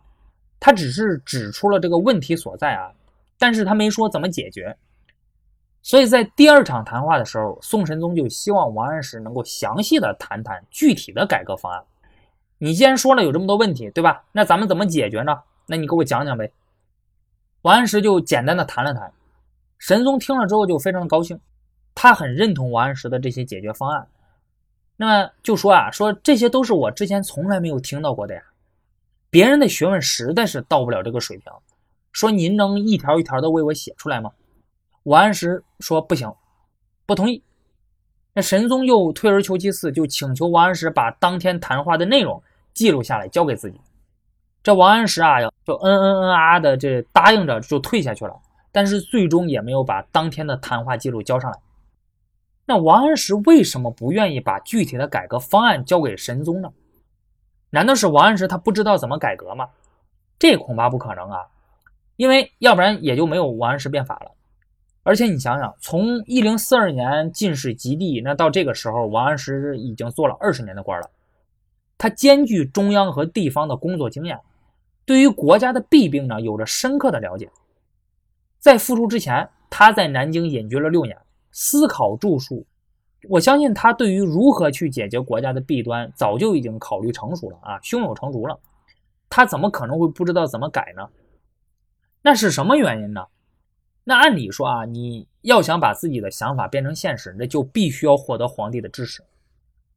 [0.60, 2.91] 他只是指出了这个问题所在啊，
[3.38, 4.75] 但是他没说怎么解决。
[5.83, 11.83] 所以在第二场谈话的时候，宋神宗就希望王安石能够详细的谈谈具体的改革方案。
[12.60, 14.24] 你既然说了有这么多问题，对吧？
[14.32, 15.41] 那咱们怎么解决呢？
[15.65, 16.52] 那你给我讲讲呗。
[17.62, 19.12] 王安石就简单的谈了谈，
[19.78, 21.39] 神宗听了之后就非常的高兴，
[21.93, 24.08] 他很认同王安石的这些解决方案。
[24.96, 28.41] 那么就说啊，说这些都是我之前从来没有听到过的呀。
[29.30, 31.52] 别人的学问实在是到不了这个水平，
[32.12, 34.32] 说您能一条一条的为我写出来吗？
[35.04, 36.34] 王安石说不行，
[37.06, 37.43] 不同意。
[38.38, 42.39] 那神宗又退而求其次，就请求王安石把当天谈话的内容
[42.71, 43.82] 记录下来，交给自己。
[44.62, 48.39] 这王安石啊，就嗯嗯嗯啊的这答应着就退下去了，
[48.71, 51.58] 但是最终也没有把当天的谈话记录交上来。
[52.67, 56.71] 那王安石为什么不愿意把具体的改革方案交给神宗呢？
[57.71, 59.67] 难道是王安石他不知道怎么改革吗？
[60.38, 61.47] 这恐怕不可能啊，
[62.17, 64.32] 因为要不然也就没有王安石变法了。
[65.08, 71.10] 而且你想想，从一零四二年进士及第，那到这个时候，王安石已经做了二十年的官了。
[71.98, 74.38] 他兼具中央和地方的工作经验，
[75.06, 77.50] 对于国家的弊病呢，有着深刻的了解。
[78.60, 81.17] 在复出之前，他在南京隐居了六年，
[81.54, 82.65] 思考著述。
[83.30, 88.60] 我相信他对于如何去解决国家的弊端，早就已经考虑成熟了啊，胸有成竹了。
[89.30, 91.08] 他怎么可能会不知道怎么改呢？
[92.22, 93.26] 那是什么原因呢？
[94.10, 99.22] 那按理说啊，你要想把自己的想法变成现实，那就必须要获得皇帝的支持。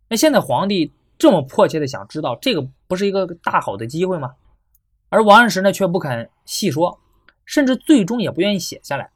[0.08, 4.34] 那现在皇帝这么迫切的想知道，这个不是一个大好的机会吗？
[5.10, 6.98] 而王安石呢，却不肯细说，
[7.44, 9.08] 甚至最终也不愿意写下来。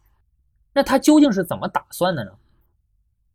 [0.73, 2.31] 那他究竟是怎么打算的呢？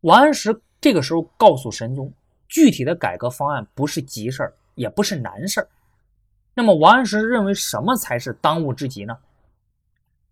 [0.00, 2.10] 王安石这个时候告诉神宗，
[2.48, 5.68] 具体的改革方案不是急事儿，也不是难事儿。
[6.54, 9.18] 那么王安石认为什么才是当务之急呢？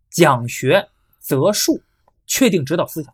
[0.08, 0.88] 讲学
[1.28, 1.82] 择术，
[2.26, 3.12] 确定指导思想。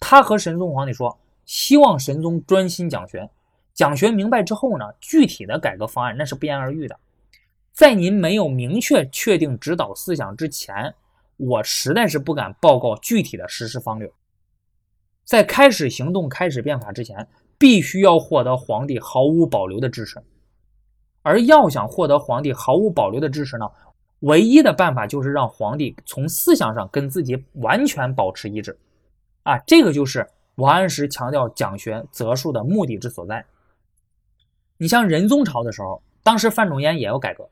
[0.00, 3.30] 他和神宗皇帝说：“希望神宗专心讲学。
[3.72, 6.98] 讲学明白之后呢，具体的改革方案那是不言而喻的。
[7.72, 10.92] 在您没有明确确定指导思想之前，
[11.36, 14.10] 我实在是不敢报告具体的实施方略。
[15.24, 20.20] 在开始行动、开始变法之前，必须要获得皇帝毫无保留的支持。
[21.22, 23.66] 而要想获得皇帝毫无保留的支持呢，
[24.20, 28.76] 唯一的办法就是让皇帝从思想上跟自己完全保持一致。
[29.42, 33.44] 啊，这个就是王安石强调讲学择术的目的之所在。
[34.78, 37.48] 你像仁宗朝的时候，当时范仲淹也要改革，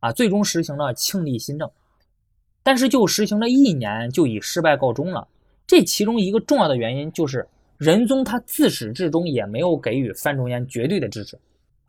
[0.00, 1.70] 啊，最终实行了庆历新政，
[2.62, 5.28] 但是就实行了一年就以失败告终了。
[5.66, 7.48] 这其中一个重要的原因就是
[7.78, 11.38] 仁宗他自始至终也没有给予范仲淹绝对的支持，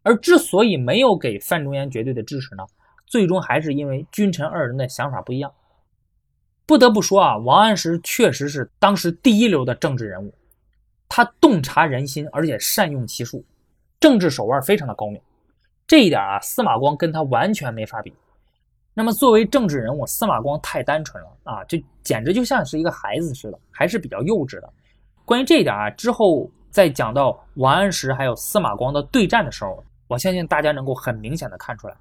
[0.04, 2.64] 而之所以没有给范仲淹绝对的支持呢，
[3.08, 5.52] 最终还是因为君臣二人的想法不一样。
[6.68, 10.32] 不得不说啊，王安石确实是当时第一流的政治人物，
[11.10, 13.44] 他洞察人心，而且善用其术。
[14.00, 15.20] 政治手腕非常的高明，
[15.88, 18.14] 这一点啊，司马光跟他完全没法比。
[18.94, 24.70] 那么作为政治人物，司马光太单纯了啊，这简直就像是一个孩子似的，还是比较幼稚的。
[25.24, 31.96] 关于这一点啊，之后在讲到王安石还有司马光的对战的时候，我相信大家能够很明显的看出来，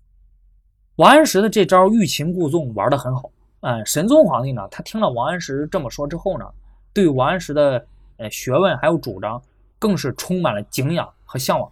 [0.97, 3.31] 王安石的这招欲擒故纵玩得很好。
[3.61, 6.47] 嗯，神宗皇帝呢，他听了王安石这么说之后呢，
[6.95, 9.41] 对王安石的呃学问还有主张，
[9.79, 11.71] 更是充满了敬仰和向往。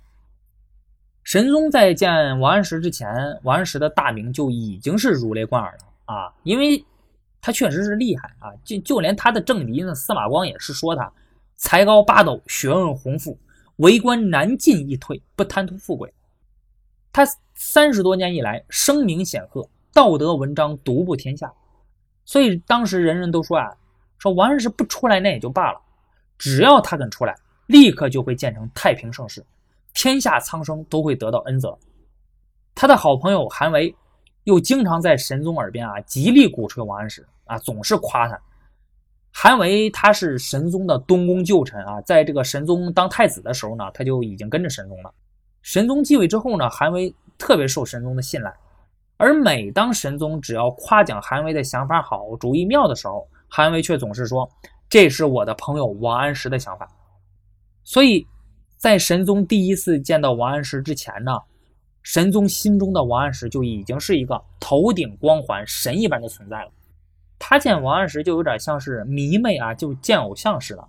[1.23, 3.09] 神宗在见王安石之前，
[3.45, 6.85] 王安石的大名就已经是如雷贯耳了啊，因为
[7.41, 11.11] 他确实是厉害啊，就就连他的政敌呢司马光也是说他
[11.57, 13.39] 才高八斗，学问宏富，
[13.77, 16.13] 为官难进易退，不贪图富贵。
[17.15, 17.25] 他
[17.55, 21.51] 三十多年以来声名显赫，道德文章独步天下，
[22.25, 23.73] 所以当时人人都说啊，
[24.19, 25.81] 说王安石不出来那也就罢了，
[26.37, 27.33] 只要他肯出来，
[27.69, 29.47] 立刻就会建成太平盛世。
[29.93, 31.79] 天下苍生都会得到恩泽。
[32.75, 33.95] 他的好朋友韩维
[34.43, 38.37] 又经常在神宗耳边啊极力鼓吹王安石啊，总是夸他。
[39.33, 45.15] 韩维他是神宗的东宫旧臣啊，在这个神宗当太子的时候呢，他就已经跟着神宗了。
[45.65, 48.55] 神宗继位之后呢，韩维特别受神宗的信赖。
[49.17, 54.49] 而每当神宗只要夸奖韩维的想法好、主意妙的时候，韩维却总是说
[54.89, 56.89] ：“这是我的朋友王安石的想法。”
[57.83, 58.25] 所以。
[58.77, 61.33] 在神宗第一次见到王安石之前呢，
[62.03, 66.71] 神宗心中的王安石就已经是一个头顶光环、神一般的存在了。
[67.39, 70.87] 他见王安石就有点像是迷妹啊，就见偶像似的。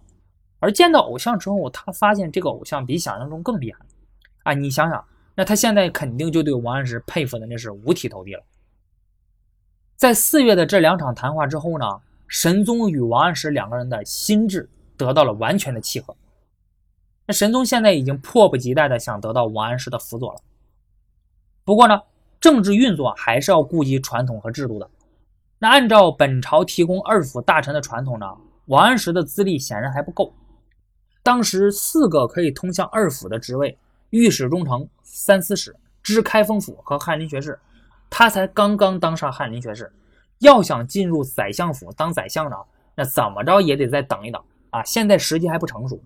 [0.60, 3.80] 而见到偶像之后，他发现这个偶像比想象中更厉害
[4.46, 4.54] 啊！
[4.54, 5.04] 你想想，
[5.34, 8.44] 那他现在肯定就对王安石佩服的那是五体投地了。
[9.96, 11.86] 在四月的这两场谈话之后呢，
[12.28, 16.16] 神宗与王安石两个人的心智得到了完全的契合。
[17.26, 20.40] 那神宗现在已经迫不及待的想得到王安石的辅佐了。
[21.64, 22.00] 不过呢，
[22.40, 24.88] 政治运作还是要顾及传统和制度的。
[25.58, 28.28] 那按照本朝提供二府大臣的传统呢，
[28.66, 30.32] 王安石的资历显然还不够。
[31.24, 33.76] 当时四个可以通向二府的职位——
[34.10, 37.60] 御史中丞、三司使、知开封府和翰林学士，
[38.10, 39.92] 他才刚刚当上翰林学士。
[40.40, 42.58] 要想进入宰相府当宰相呢，
[42.94, 44.84] 那怎么着也得再等一等啊！
[44.84, 46.04] 现在时机还不成熟。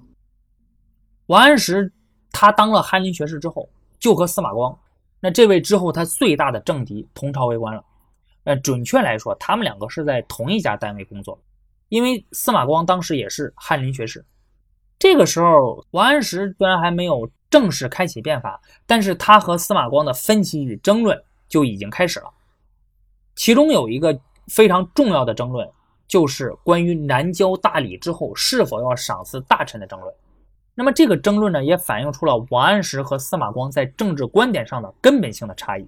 [1.26, 1.92] 王安石
[2.32, 4.78] 他当了翰林学士之后，就和司马光，
[5.20, 7.84] 那这位之后他最大的政敌同朝为官了。
[8.44, 11.40] 呃，准确来说，他们两个是在同一家单位工作，
[11.90, 14.24] 因为司马光当时也是翰林学士。
[15.00, 22.30] 这个时候，王安石虽然还没有正式开启变法，但是他和司马光的分歧与争论就已经开始了。
[23.36, 25.70] 其中有一个非常重要的争论，
[26.08, 30.14] 就是关于南郊大礼之后是否要赏赐大臣的争论。
[30.76, 35.88] 那么这个争论呢，也反映出了王安石和司马光在政治观点上的根本性的差异。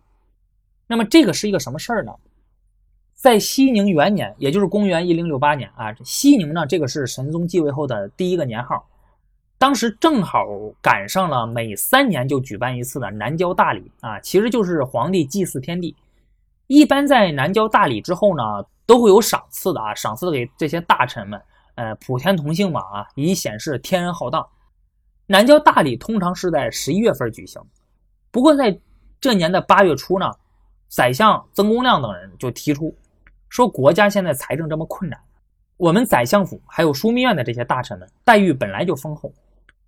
[0.87, 2.11] 那么这个是一个什么事儿呢？
[3.13, 8.85] 在熙宁元年，也就是公元一零六八年啊，熙宁呢，这个是神宗继位后的第一个年号，
[9.61, 10.43] 当时正好
[10.81, 15.95] 赶上了每三年就举办一次的南郊大礼啊，其实就是皇帝祭祀天地。
[16.65, 18.41] 一般在南郊大礼之后呢，
[18.87, 21.39] 都会有赏赐的啊，赏赐给这些大臣们，
[21.75, 24.43] 呃，普天同庆嘛啊，以显示天人浩荡。
[25.27, 27.61] 南郊大礼通常是在十一月份举行，
[28.31, 28.75] 不过在
[29.19, 30.31] 这年的八月初呢，
[30.87, 32.95] 宰相曾公亮等人就提出
[33.47, 35.19] 说，国家现在财政这么困难，
[35.77, 39.31] 我们宰相府还有枢密院的这些大臣们待遇本来就丰厚，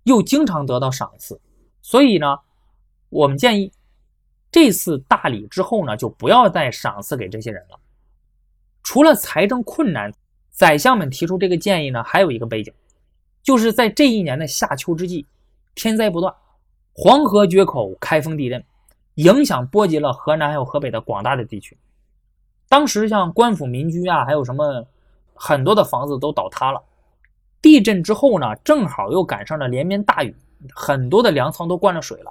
[0.04, 1.38] 又经常得到赏赐，
[1.82, 2.38] 所以呢，
[3.08, 3.72] 我们建议
[4.50, 7.78] 这次大礼之后呢，就不要再赏赐给这些人了。
[8.82, 10.12] 除了财政困难，
[10.50, 12.72] 宰相们提出这个建议呢，还有一个背景。
[13.42, 15.26] 就是在这一年的夏秋之际，
[15.74, 16.34] 天灾不断，
[16.94, 18.64] 黄河决口，开封地震，
[19.14, 21.76] 影响波及了河南还有河北的广大的地区。
[22.68, 24.86] 当时像官府民居啊，还有什么
[25.34, 26.82] 很多的房子都倒塌了。
[27.64, 30.36] 地震之后呢，正好又赶上了连绵大雨，
[30.74, 32.30] 很多的粮仓都灌了水了，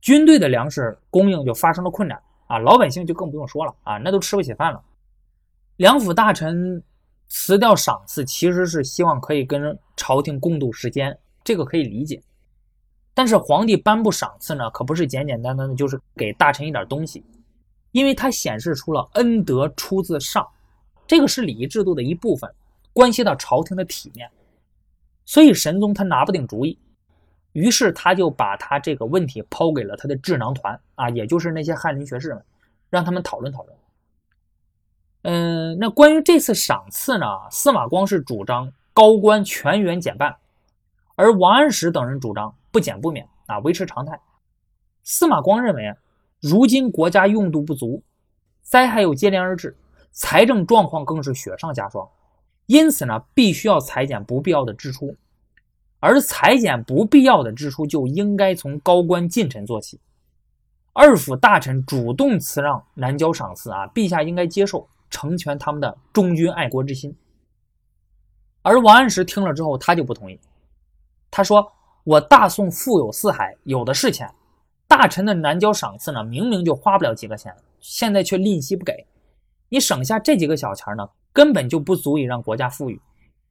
[0.00, 2.16] 军队的粮食供应就发生了困难
[2.46, 4.80] 啊，老百姓就更不用说了啊，那都吃不起饭了。
[5.78, 6.80] 两府大臣
[7.26, 12.22] 辞掉赏赐，其实是希望可以跟朝廷共度时间，这个可以理解。
[13.12, 17.24] 但是皇帝颁布赏赐呢，可不是简简单单的就是给大臣一点东西。
[17.90, 20.46] 因为它显示出了恩德出自上，
[21.08, 22.48] 这个是礼仪制度的一部分，
[22.92, 24.30] 关系到朝廷的体面，
[25.30, 26.76] 所以神宗他拿不定主意，
[27.52, 32.44] 于是他就把他这个问题抛给了他的智囊团啊，也就是那些翰林学士们，
[32.88, 33.76] 让他们讨论讨论。
[35.22, 40.34] 嗯，那关于这次赏赐呢，司马光是主张高官全员减半，
[41.14, 44.18] 而王安石等人主张不减不免啊，维持常态。
[45.04, 45.94] 司马光认为。
[46.40, 48.02] 如今国家用度不足，
[48.62, 49.76] 灾害又接连而至，
[50.10, 52.08] 财政状况更是雪上加霜，
[52.70, 55.16] 因此呢，必须要裁减不必要的支出，
[55.98, 59.98] 而裁减不必要的支出就应该从高官近臣做起。
[60.92, 67.12] 二府大臣主动辞让南郊赏赐啊，陛下应该接受，成全他们的忠君爱国之心。
[68.62, 70.38] 而王安石听了之后，他就不同意，
[71.28, 71.72] 他说
[72.04, 74.32] ：“我大宋富有四海，有的是钱。”
[74.86, 79.08] 大臣的南郊赏赐呢，明明就花不了几个钱，现在却吝惜不给。
[79.70, 83.00] 你省下这几个小钱呢，根本就不足以让国家富裕，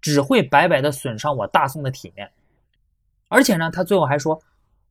[0.01, 2.29] 只会白白的损伤我大宋的体面。
[3.27, 4.41] 而且呢，他最后还说，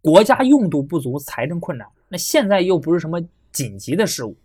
[0.01, 1.89] 国家用度不足，财政困难。
[2.09, 3.21] 那现在又不是什么
[3.53, 4.37] 紧急的事物。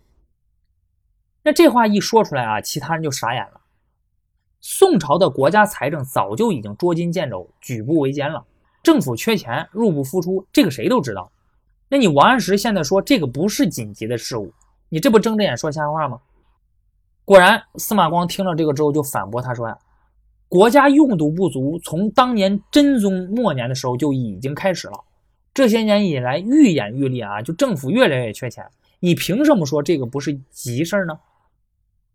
[1.42, 3.60] 那这话一说出来啊，其他人就傻眼了。
[4.60, 8.44] 宋朝的国家财政早就已经捉襟见肘、举步维艰了，
[8.82, 11.30] 政府缺钱，入不敷出，这个谁都知道。
[11.88, 14.52] 那你王安石现在说这个不是紧急的事物，
[14.88, 16.18] 你这不睁着眼说瞎话吗？
[17.24, 19.78] 果然，司马光听了这个之后就反驳他说呀
[20.48, 25.04] ：“国家用度不足，从当年真宗末年的时候就已经开始了，
[25.52, 28.66] 这些年以来愈演愈烈啊，就政府越来越缺钱，
[29.00, 31.18] 你凭什么说这个不是急事儿呢？”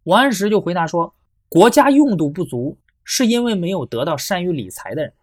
[0.03, 1.13] 王安石就回答说
[1.49, 5.13] ：“国家用度不足，是因为没有得到善于理财的人。”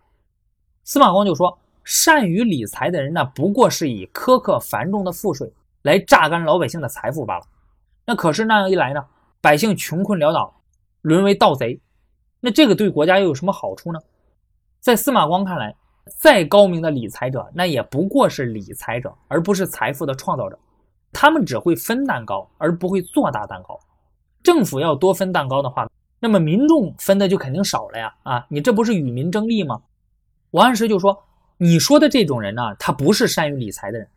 [0.84, 1.59] 司马光就说。
[1.89, 5.49] 善于理财的人呢，不过是以苛刻繁重的赋税
[5.82, 7.45] 来榨干老百姓的财富罢了。
[8.05, 9.05] 那可是那样一来呢，
[9.47, 10.61] 百姓穷困潦倒，
[11.03, 11.80] 沦为盗贼。
[12.40, 13.99] 那这个对国家又有什么好处呢？
[14.80, 15.72] 在司马光看来，
[16.18, 20.59] 再高明的理财者，那也不过是理财者，而不是财富的创造者。
[21.12, 23.78] 他们只会分蛋糕，而不会做大蛋糕。
[24.42, 25.88] 政府要多分蛋糕的话，
[26.18, 28.12] 那么民众分的就肯定少了呀！
[28.24, 29.80] 啊，你这不是与民争利吗？
[30.51, 31.22] 王安石就说。
[31.59, 34.09] 你说的这种人呢，他不是善于理财的人。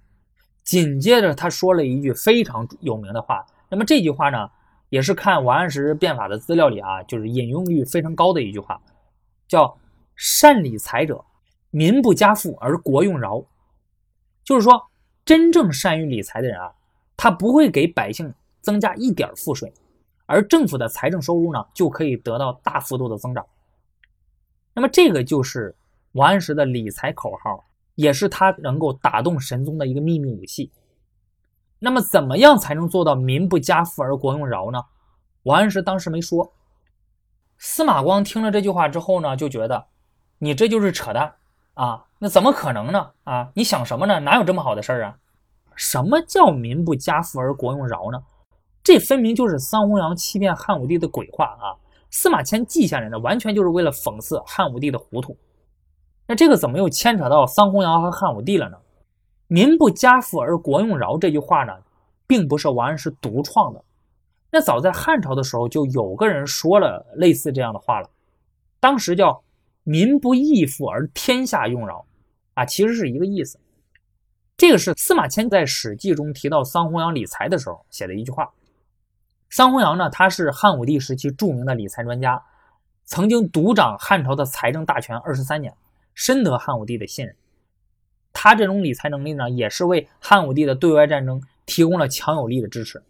[0.63, 4.49] 紧接着他说了一句非常有名的话，那么这句话呢，
[4.89, 8.81] 也是看王安石变法的资料里啊，就是引用率非常高的一句话，
[9.47, 9.77] 叫
[10.15, 11.23] “善理财者，
[11.71, 13.43] 民不加赋而国用饶”。
[14.43, 14.81] 就是说，
[15.23, 16.73] 真正善于理财的人啊，
[17.15, 19.71] 他不会给百姓增加一点赋税，
[20.25, 23.45] 而政府的财政收入呢，就可以得到大幅度的增长。
[24.73, 25.75] 那么这个就是。
[26.13, 27.63] 王安石的理财口号，
[27.93, 30.71] 也是他能够打动神宗的一个秘密武器。
[31.79, 34.83] 那么，怎么样才能做到民不加富而国用饶呢？
[35.43, 36.53] 王安石当时没说。
[37.57, 39.87] 司马光听了这句话之后呢，就觉得
[40.37, 41.33] 你这就是扯淡
[41.73, 42.05] 啊！
[42.19, 43.11] 那怎么可能呢？
[43.23, 44.19] 啊，你想什么呢？
[44.19, 45.17] 哪有这么好的事儿啊？
[45.75, 48.21] 什么叫民不加富而国用饶呢？
[48.83, 51.75] 这分明就是桑弘羊欺骗汉武帝的鬼话啊！
[52.09, 55.37] 司马迁记下来的，完全就是为了讽刺汉武帝的糊涂。
[56.25, 58.77] 那这个怎么又牵扯到桑弘羊和汉武帝了呢
[59.49, 61.73] ？“民不加赋而国用饶”这句话呢，
[62.25, 63.83] 并不是王安石独创的。
[64.51, 68.09] 那早在汉朝的时候，就有个人说了类似这样的话了。
[68.79, 69.43] 当时叫
[69.83, 72.05] “民不义富而天下用饶”，
[72.53, 73.59] 啊，其实是一个意思。
[74.55, 78.51] 这个是司马迁在《史记》中提到桑弘羊理财的时候写的一句话。
[79.49, 82.41] 桑弘羊呢，他是汉武帝时期著名的理财专家，
[83.03, 85.73] 曾经独掌汉朝的财政大权二十三年。
[86.13, 87.33] 深得汉武帝的信任，
[88.33, 93.03] 他这种理财能力呢，也是为汉武帝的对外战争提供了强有力的支持。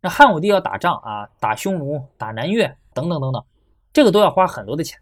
[0.00, 3.44] 那汉武帝要打仗啊，打匈奴、打南越等等等等，
[3.92, 4.98] 这个都要花很多的钱。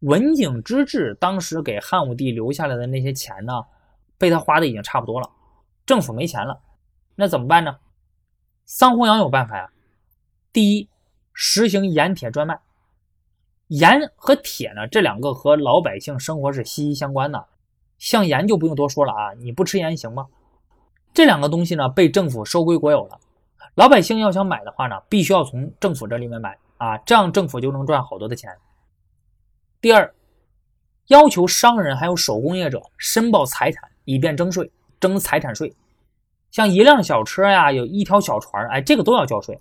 [0.00, 3.52] 文景之治当时给汉武帝留下来的那些钱呢，
[4.18, 5.30] 被他花的已经差不多了，
[5.84, 6.60] 政府没钱了，
[7.14, 7.76] 那怎么办呢？
[8.64, 9.70] 桑弘羊有办法呀。
[10.52, 10.88] 第一，
[11.32, 12.58] 实行盐铁专卖。
[13.68, 17.46] 盐和铁呢，这两个和老百姓生活是息息相关的。
[18.02, 20.26] 像盐就不用多说了啊，你不吃盐行吗？
[21.14, 23.20] 这两个东西呢，被政府收归国有了。
[23.76, 28.50] 老百姓要想买的话呢，必须要从政府这里面买啊，这样政府就能赚好多的钱。
[29.80, 30.12] 第二，
[31.06, 35.72] 要求商人还有手工业者申报财产，以便征税，征财产税。
[36.50, 39.56] 像一辆小车呀，有一条小船，哎，这个都要交税。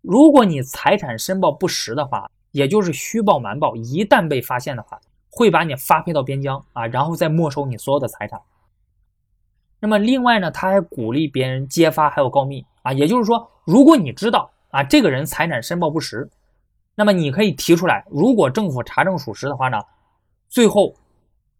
[0.00, 5.00] 如果你财产申报不实的话，也就是虚报瞒报，一旦被发现的话，
[5.36, 8.40] 会把你发配到边疆啊，然后再没收你所有的财产。
[9.80, 16.30] 那么另外呢，他还鼓励别人揭发还有告密啊，也就是说，如果你知道啊这个人财产申报不实，
[16.94, 19.82] 那么你可以提出来，如果政府查证属实的话呢，
[20.48, 20.94] 最后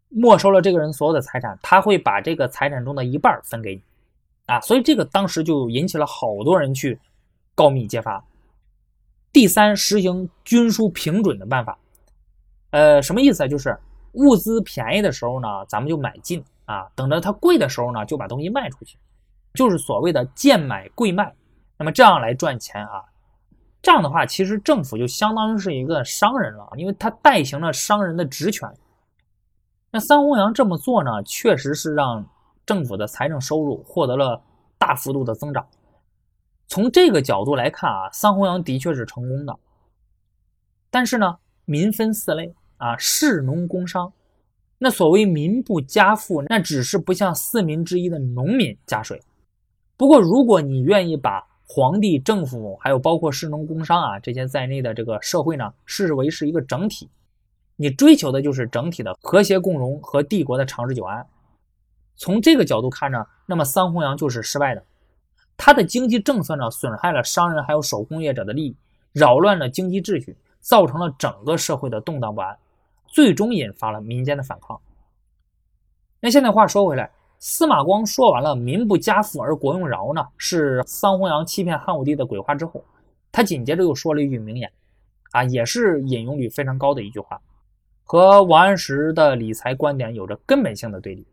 [0.08, 3.82] 没收了这个人所有的财产，他会把这个财产中的一半分给你
[4.46, 6.98] 啊，所以这个当时就引起了好多人去
[7.54, 8.24] 告密揭发。
[9.32, 11.76] 第三，实行军书平准的办法，
[12.74, 13.46] 呃，什么意思啊？
[13.46, 13.78] 就是
[14.14, 16.44] 物资便宜的时候呢，咱们就买进。
[16.64, 18.98] 啊，等着它贵的时候呢，就把东西卖出去，
[19.52, 21.32] 就是所谓的贱买贵卖，
[21.76, 23.04] 那么这样来赚钱啊。
[23.82, 28.66] 这样的话，其实政府就相当于是一个商人了，因为他代行了商人的职权。
[29.90, 32.26] 那三弘羊这么做呢，确实是让
[32.64, 34.42] 政府的财政收入获得了
[34.78, 35.64] 大幅度的增长。
[36.66, 39.54] 从这个角度来看啊，三弘羊的确是成功的。
[40.90, 42.54] 但是呢，民分四类
[42.84, 44.12] 啊，士农工商。
[44.76, 49.18] 那所谓民不加赋，那只是不向四民之一的农民加税。
[49.96, 57.08] 不过，如果你愿意把皇帝、政府，还有包括士农工商啊这些在内的这个社会呢，视为是一个整体，
[57.76, 61.26] 你追求的就是整体的和谐共荣和帝国的长治久安。
[62.16, 64.84] 从这个角度看呢，那么桑弘羊就是失败的。
[65.56, 68.76] 他的经济政策呢，损害了商人还有手工业者的利益，
[69.12, 72.54] 扰乱了经济秩序，造成了整个社会的动荡不安。
[73.14, 74.76] 最终引发了民间的反抗。
[76.18, 77.08] 那现在话说回来，
[77.38, 82.84] 司马光说完了“民不加赋而国用饶”呢，是桑弘羊欺骗汉武帝的鬼话之后，
[83.30, 84.68] 他紧接着又说了一句名言，
[85.30, 87.40] 啊，也是引用率非常高的一句话，
[88.02, 91.24] 和王安石的理财观点有着根本性的对立，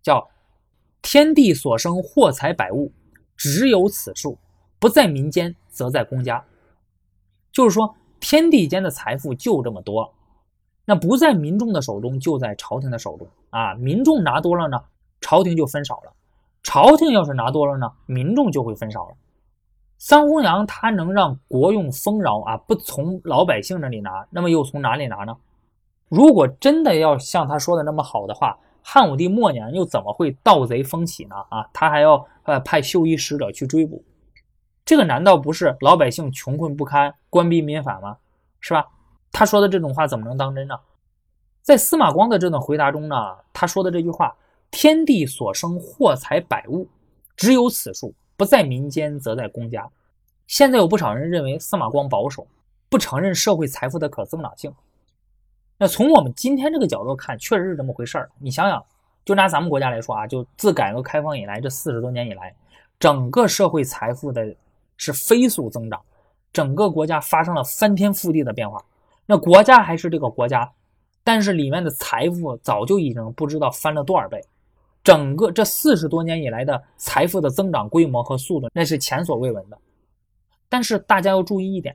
[0.00, 0.26] 叫
[1.02, 2.90] “天地所生货财百物，
[3.36, 4.38] 只有此数，
[4.78, 6.42] 不在民间则在公家”，
[7.52, 10.10] 就是说天地间的财富就这么多。
[10.88, 13.74] 那不在民众的手中，就在朝廷的手中啊！
[13.74, 14.80] 民众拿多了呢，
[15.20, 16.10] 朝廷就分少了；
[16.62, 19.14] 朝廷要是拿多了呢，民众就会分少了。
[19.98, 25.36] 三弘羊他能让国用丰饶啊，不从老百姓那里拿，那么又从哪里拿呢？
[26.08, 31.36] 如果真的要像他说的那么好的话，汉武帝末年又怎么会盗贼风起呢？
[31.50, 34.02] 啊，他还要呃派绣衣使者去追捕，
[34.86, 38.16] 这个难道不是老百姓穷困不堪、官逼民反吗？
[38.60, 38.86] 是吧？
[39.30, 40.78] 他说的这种话怎么能当真呢？
[41.62, 44.34] 在司马光的这段回答中呢，他说的这句话
[44.70, 46.88] “天地所生货财百物，
[47.36, 49.88] 只有此数，不在民间则在公家”。
[50.46, 52.46] 现在有不少人认为司马光保守，
[52.88, 54.74] 不承认社会财富的可增长性。
[55.76, 58.30] 那从我们今天这个角度看，确实是这么回事儿。
[58.38, 58.82] 你想想，
[59.26, 62.54] 就拿咱们国家来说啊，就自改革开放以来这四十多年以来，
[62.98, 64.56] 整个社会财富的
[64.96, 66.00] 是飞速增长，
[66.50, 68.82] 整个国家发生了翻天覆地的变化。
[69.30, 70.72] 那国家还是这个国家，
[71.22, 74.42] 但是里面的财富早就已经不知道翻了多少倍，
[75.04, 79.78] 整个这四十多年以来的财富的增长规模和速度那是前所未闻的。
[80.70, 81.94] 但是大家要注意一点，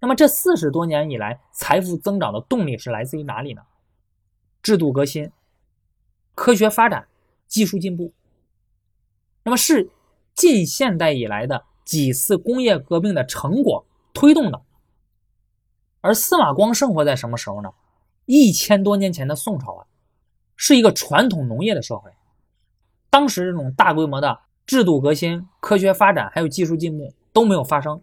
[0.00, 3.62] 那么这四十多年以来财富增长的动力是来自于哪里呢？
[4.60, 5.30] 制度革新、
[6.34, 7.06] 科学发展、
[7.46, 8.12] 技术进步，
[9.44, 9.88] 那么是
[10.34, 14.60] 近现代以来的几次工业革命的成果推动的。
[16.06, 17.68] 而司马光生活在什么时候呢？
[18.26, 19.86] 一千多年前的宋朝啊，
[20.54, 22.08] 是一个传统农业的社会。
[23.10, 28.00] 当时这种大规模的制度革新、科学发展还有技术进步都没有发生，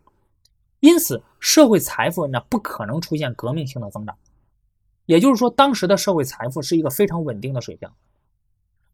[0.82, 4.18] 因此社会财富那不可能出现革命性的增长。
[5.06, 7.89] 也就是说，当时的社会财富是一个非常稳定的水平。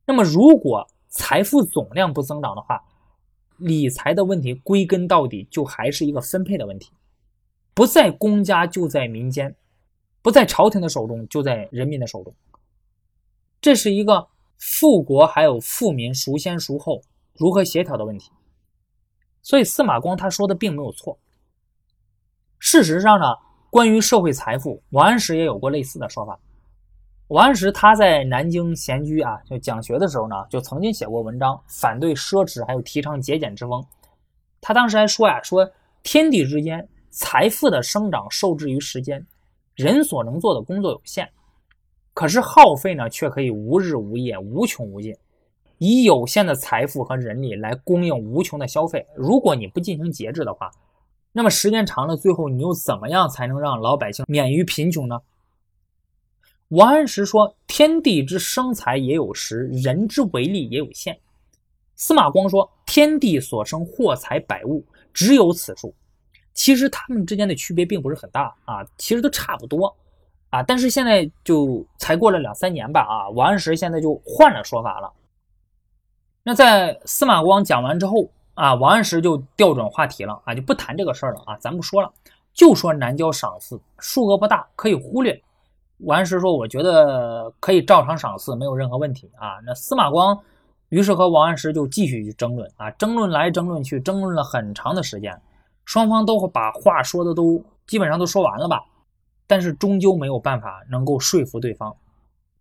[0.05, 2.83] 那么，如果财富总量不增长的话，
[3.57, 6.91] 理财的问题归根到底就还是一个分配的问题。
[7.79, 9.55] 不在公家就在民间，
[10.21, 12.35] 不在朝廷的手中就在人民的手中。
[13.61, 14.27] 这是一个
[14.57, 17.01] 富国还有富民孰先孰后
[17.35, 18.33] 如何协调的问题。
[19.41, 21.17] 所以司马光他说的并没有错。
[22.57, 23.27] 事实上呢，
[23.69, 26.37] 关于社会财富，王安石也有过类似的说法。
[27.29, 33.81] 王安石他在南京闲居啊，就讲学的时候呢，就曾经写过文章反对奢侈，还有提倡节俭之风。
[34.59, 35.65] 他当时还说呀，说
[36.03, 36.85] 天地之间。
[37.09, 39.25] 财富的生长受制于时间，
[39.75, 41.27] 人所能做的工作有限，
[42.13, 45.15] 可是耗费呢却可以无日无夜、无穷无尽，
[45.77, 49.05] 以有限的财富和人力来供应无穷的消费。
[49.15, 50.69] 如果你不进行节制的话，
[51.31, 55.19] 那么时间长了，最后你又怎么样才能让老百姓免于贫穷呢？
[56.69, 61.19] 王安石说：“天地之生财也有时，人之为利也有限。”
[61.95, 65.93] 司马光说：“天地所生货财百物，只有此数。”
[66.59, 69.95] 其实他们之间的区别并不是很大啊，其实都差不多
[70.49, 70.61] 啊。
[70.61, 75.09] 但是现在就才过了两三年吧啊，王安石现在就换了说法了。
[76.43, 82.11] 那在司马光讲完之后啊，王安石就调转话题了啊，就不谈这个事儿了啊，咱不说了，
[82.53, 85.41] 就说南郊赏赐，数额不大，可以忽略。
[85.99, 90.37] 王安石说：“我觉得可以照常赏赐，没有任何问题啊。”那司马光
[90.89, 95.41] 于是和王安石就继续去争论啊，争论来争论去，争论了很长的时间。
[95.89, 98.79] 双方都会把话说的都基本上都说完了吧，
[99.47, 101.97] 但是终究没有办法能够说服对方。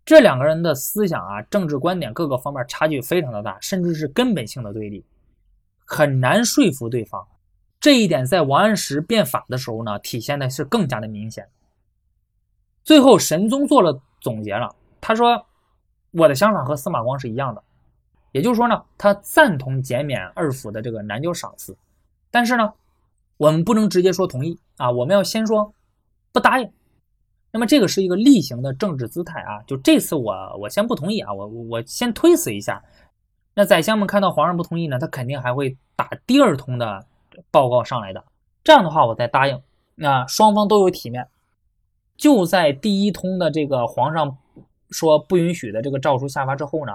[0.03, 5.05] 这两个人的思想啊、政治观点各个方面差距非常的大，甚至是根本性的对立，
[5.85, 7.23] 很难说服对方。
[7.79, 11.47] 这一点在王安石变法的时候呢，体现的是更加的明显。
[12.83, 15.45] 最后，神宗做了总结了，他说
[16.13, 17.61] ：“我的想法和司马光是一样的，
[18.31, 21.77] 也就是说呢，他赞同减免二府的这个南郊赏赐，
[22.31, 22.73] 但是呢。”
[23.39, 25.73] 我们不能直接说同意啊，我们要先说
[26.33, 26.69] 不答应。
[27.51, 32.83] 那么这个是一个例行的政治姿态啊，就这次我我先不同意啊，我我先推辞一下。
[33.53, 37.05] 那宰相们看到皇上不同意呢，他肯定还会打第二通的
[37.49, 38.21] 报告上来的。
[38.61, 39.61] 这样的话我再答应，
[39.95, 41.25] 那双方都有体面。
[42.17, 44.37] 就在第一通的这个皇上
[44.91, 46.91] 说不允许的这个诏书下发之后呢，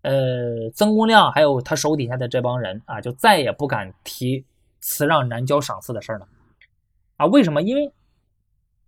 [0.00, 4.42] 呃，曾公亮还有他手底下的这帮人啊，就再也不敢提。
[4.80, 6.26] 辞让南郊赏赐的事儿呢？
[7.16, 7.62] 啊，为什么？
[7.62, 7.92] 因为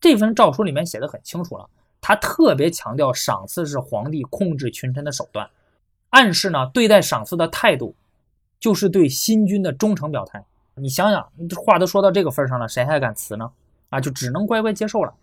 [0.01, 1.69] 这份诏书里面写的很清楚了，
[2.01, 5.49] 他特别强调赏赐是皇帝控制群臣的手段，
[6.11, 7.95] 暗示呢对待赏赐的态度
[8.59, 10.45] 就是对新君的忠诚表态。
[10.75, 11.31] 你想想，
[11.65, 13.53] 话都说到这个份上了，谁还敢辞呢？
[13.91, 15.15] 啊，就只能乖乖接受了。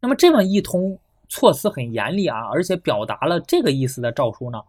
[0.00, 0.96] 那么这么一通
[1.28, 4.62] 措辞很严厉啊，而且表达了这个意思的诏书呢，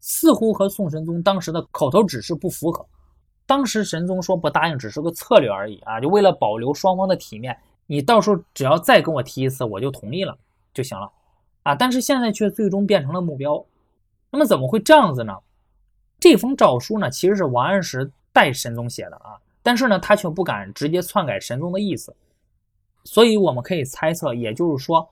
[0.00, 2.86] 似乎和宋神宗当时的口头指示不符合。
[3.46, 7.54] 当时神宗说不答应只是个策略而已啊，就为了保留双方的体面，
[7.86, 10.36] 你到时候只要再跟我提一次，我就同意了
[10.72, 11.10] 就行了
[11.62, 11.74] 啊。
[11.74, 13.62] 但是现在却最终变成了目标，
[14.30, 15.36] 那么怎么会这样子呢？
[16.18, 22.16] 这封诏书呢，其实是王安石代神宗写的啊，但是呢，他却不敢直接篡改神宗的意思，
[23.04, 25.06] 所以我们可以猜测，也就是说，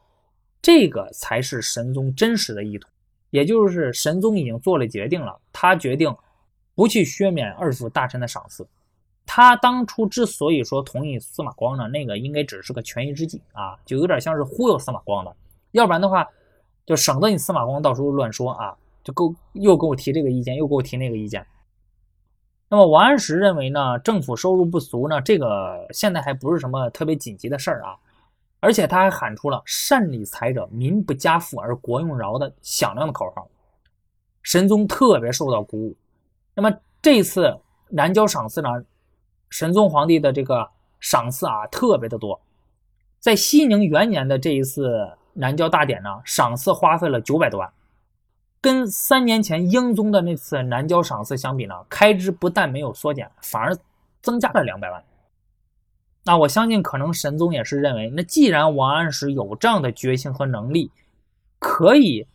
[0.62, 2.88] 这个才是神宗真实的意图，
[3.28, 6.16] 也就是神宗已经做了决定了，他决定。
[6.74, 8.66] 不去削免二府大臣的赏赐，
[9.26, 15.36] 他当初之所以说同意司马光呢，那个应该只是个权宜之计啊，就有点像是忽悠司马光的，
[15.72, 16.26] 要不然的话，
[16.86, 21.46] 就省得你司马光到时候乱说啊，就够又给我提这个意见，又给我提那个意见。
[22.68, 27.96] 那么王安石认为呢，政府收入不足呢，这个现在还不是什么特别紧急的事儿啊，
[28.60, 33.46] 而且他还喊出了“善理财者，民不加赋而国用饶”的响亮的口号，
[34.42, 35.96] 神宗特别受到鼓舞。
[36.54, 38.68] 那么这次南郊赏赐呢，
[39.48, 40.68] 神宗皇帝的这个
[41.00, 42.40] 赏赐啊特别的多，
[43.20, 47.72] 在熙宁元年的这一次南郊大典呢，赏赐花费了九百多万，
[48.60, 53.76] 跟三年前英宗的那次南郊赏赐相比呢，开支不但没有缩减，反而
[54.20, 55.02] 增加了两百万。
[56.24, 60.90] 那我相信，可能神宗也是认为，那既然王安石有这样的决心和能力，
[61.58, 62.26] 可以。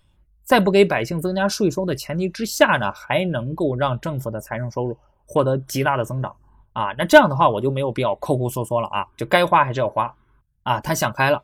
[0.47, 6.33] 在不给百姓增加税收的前提之下呢，还能够让政府的财政收入获得极大的增长
[6.71, 6.93] 啊！
[6.97, 10.15] 那这样的话，我就没有必要抠抠缩缩了啊，就该花还是要花
[10.63, 10.79] 啊！
[10.79, 11.43] 他想开了。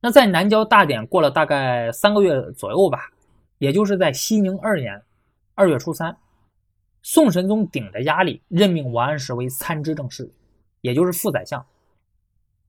[0.00, 3.10] 那在南郊大典过了大概三个月左右吧，
[3.58, 5.02] 也就是在熙宁二年
[5.56, 6.16] 二月初三，
[7.02, 10.32] 宋神宗顶着压力任命王安石为参知政事，
[10.82, 11.66] 也就是副宰相。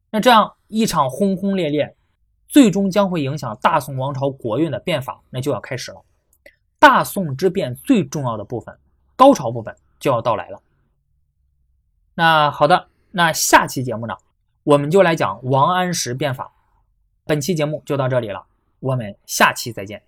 [0.10, 1.94] 那这样一场轰轰烈烈。
[2.48, 6.02] 最终将会影响大宋王朝国运的变法，那就要开始了。
[6.80, 8.78] 大宋之变最重要的部分，
[9.16, 10.62] 高潮部分就要到来了。
[12.14, 14.16] 那好的，那下期节目呢，
[14.64, 16.54] 我们就来讲王安石变法。
[17.26, 18.46] 本期节目就到这里了，
[18.80, 20.07] 我们下期再见。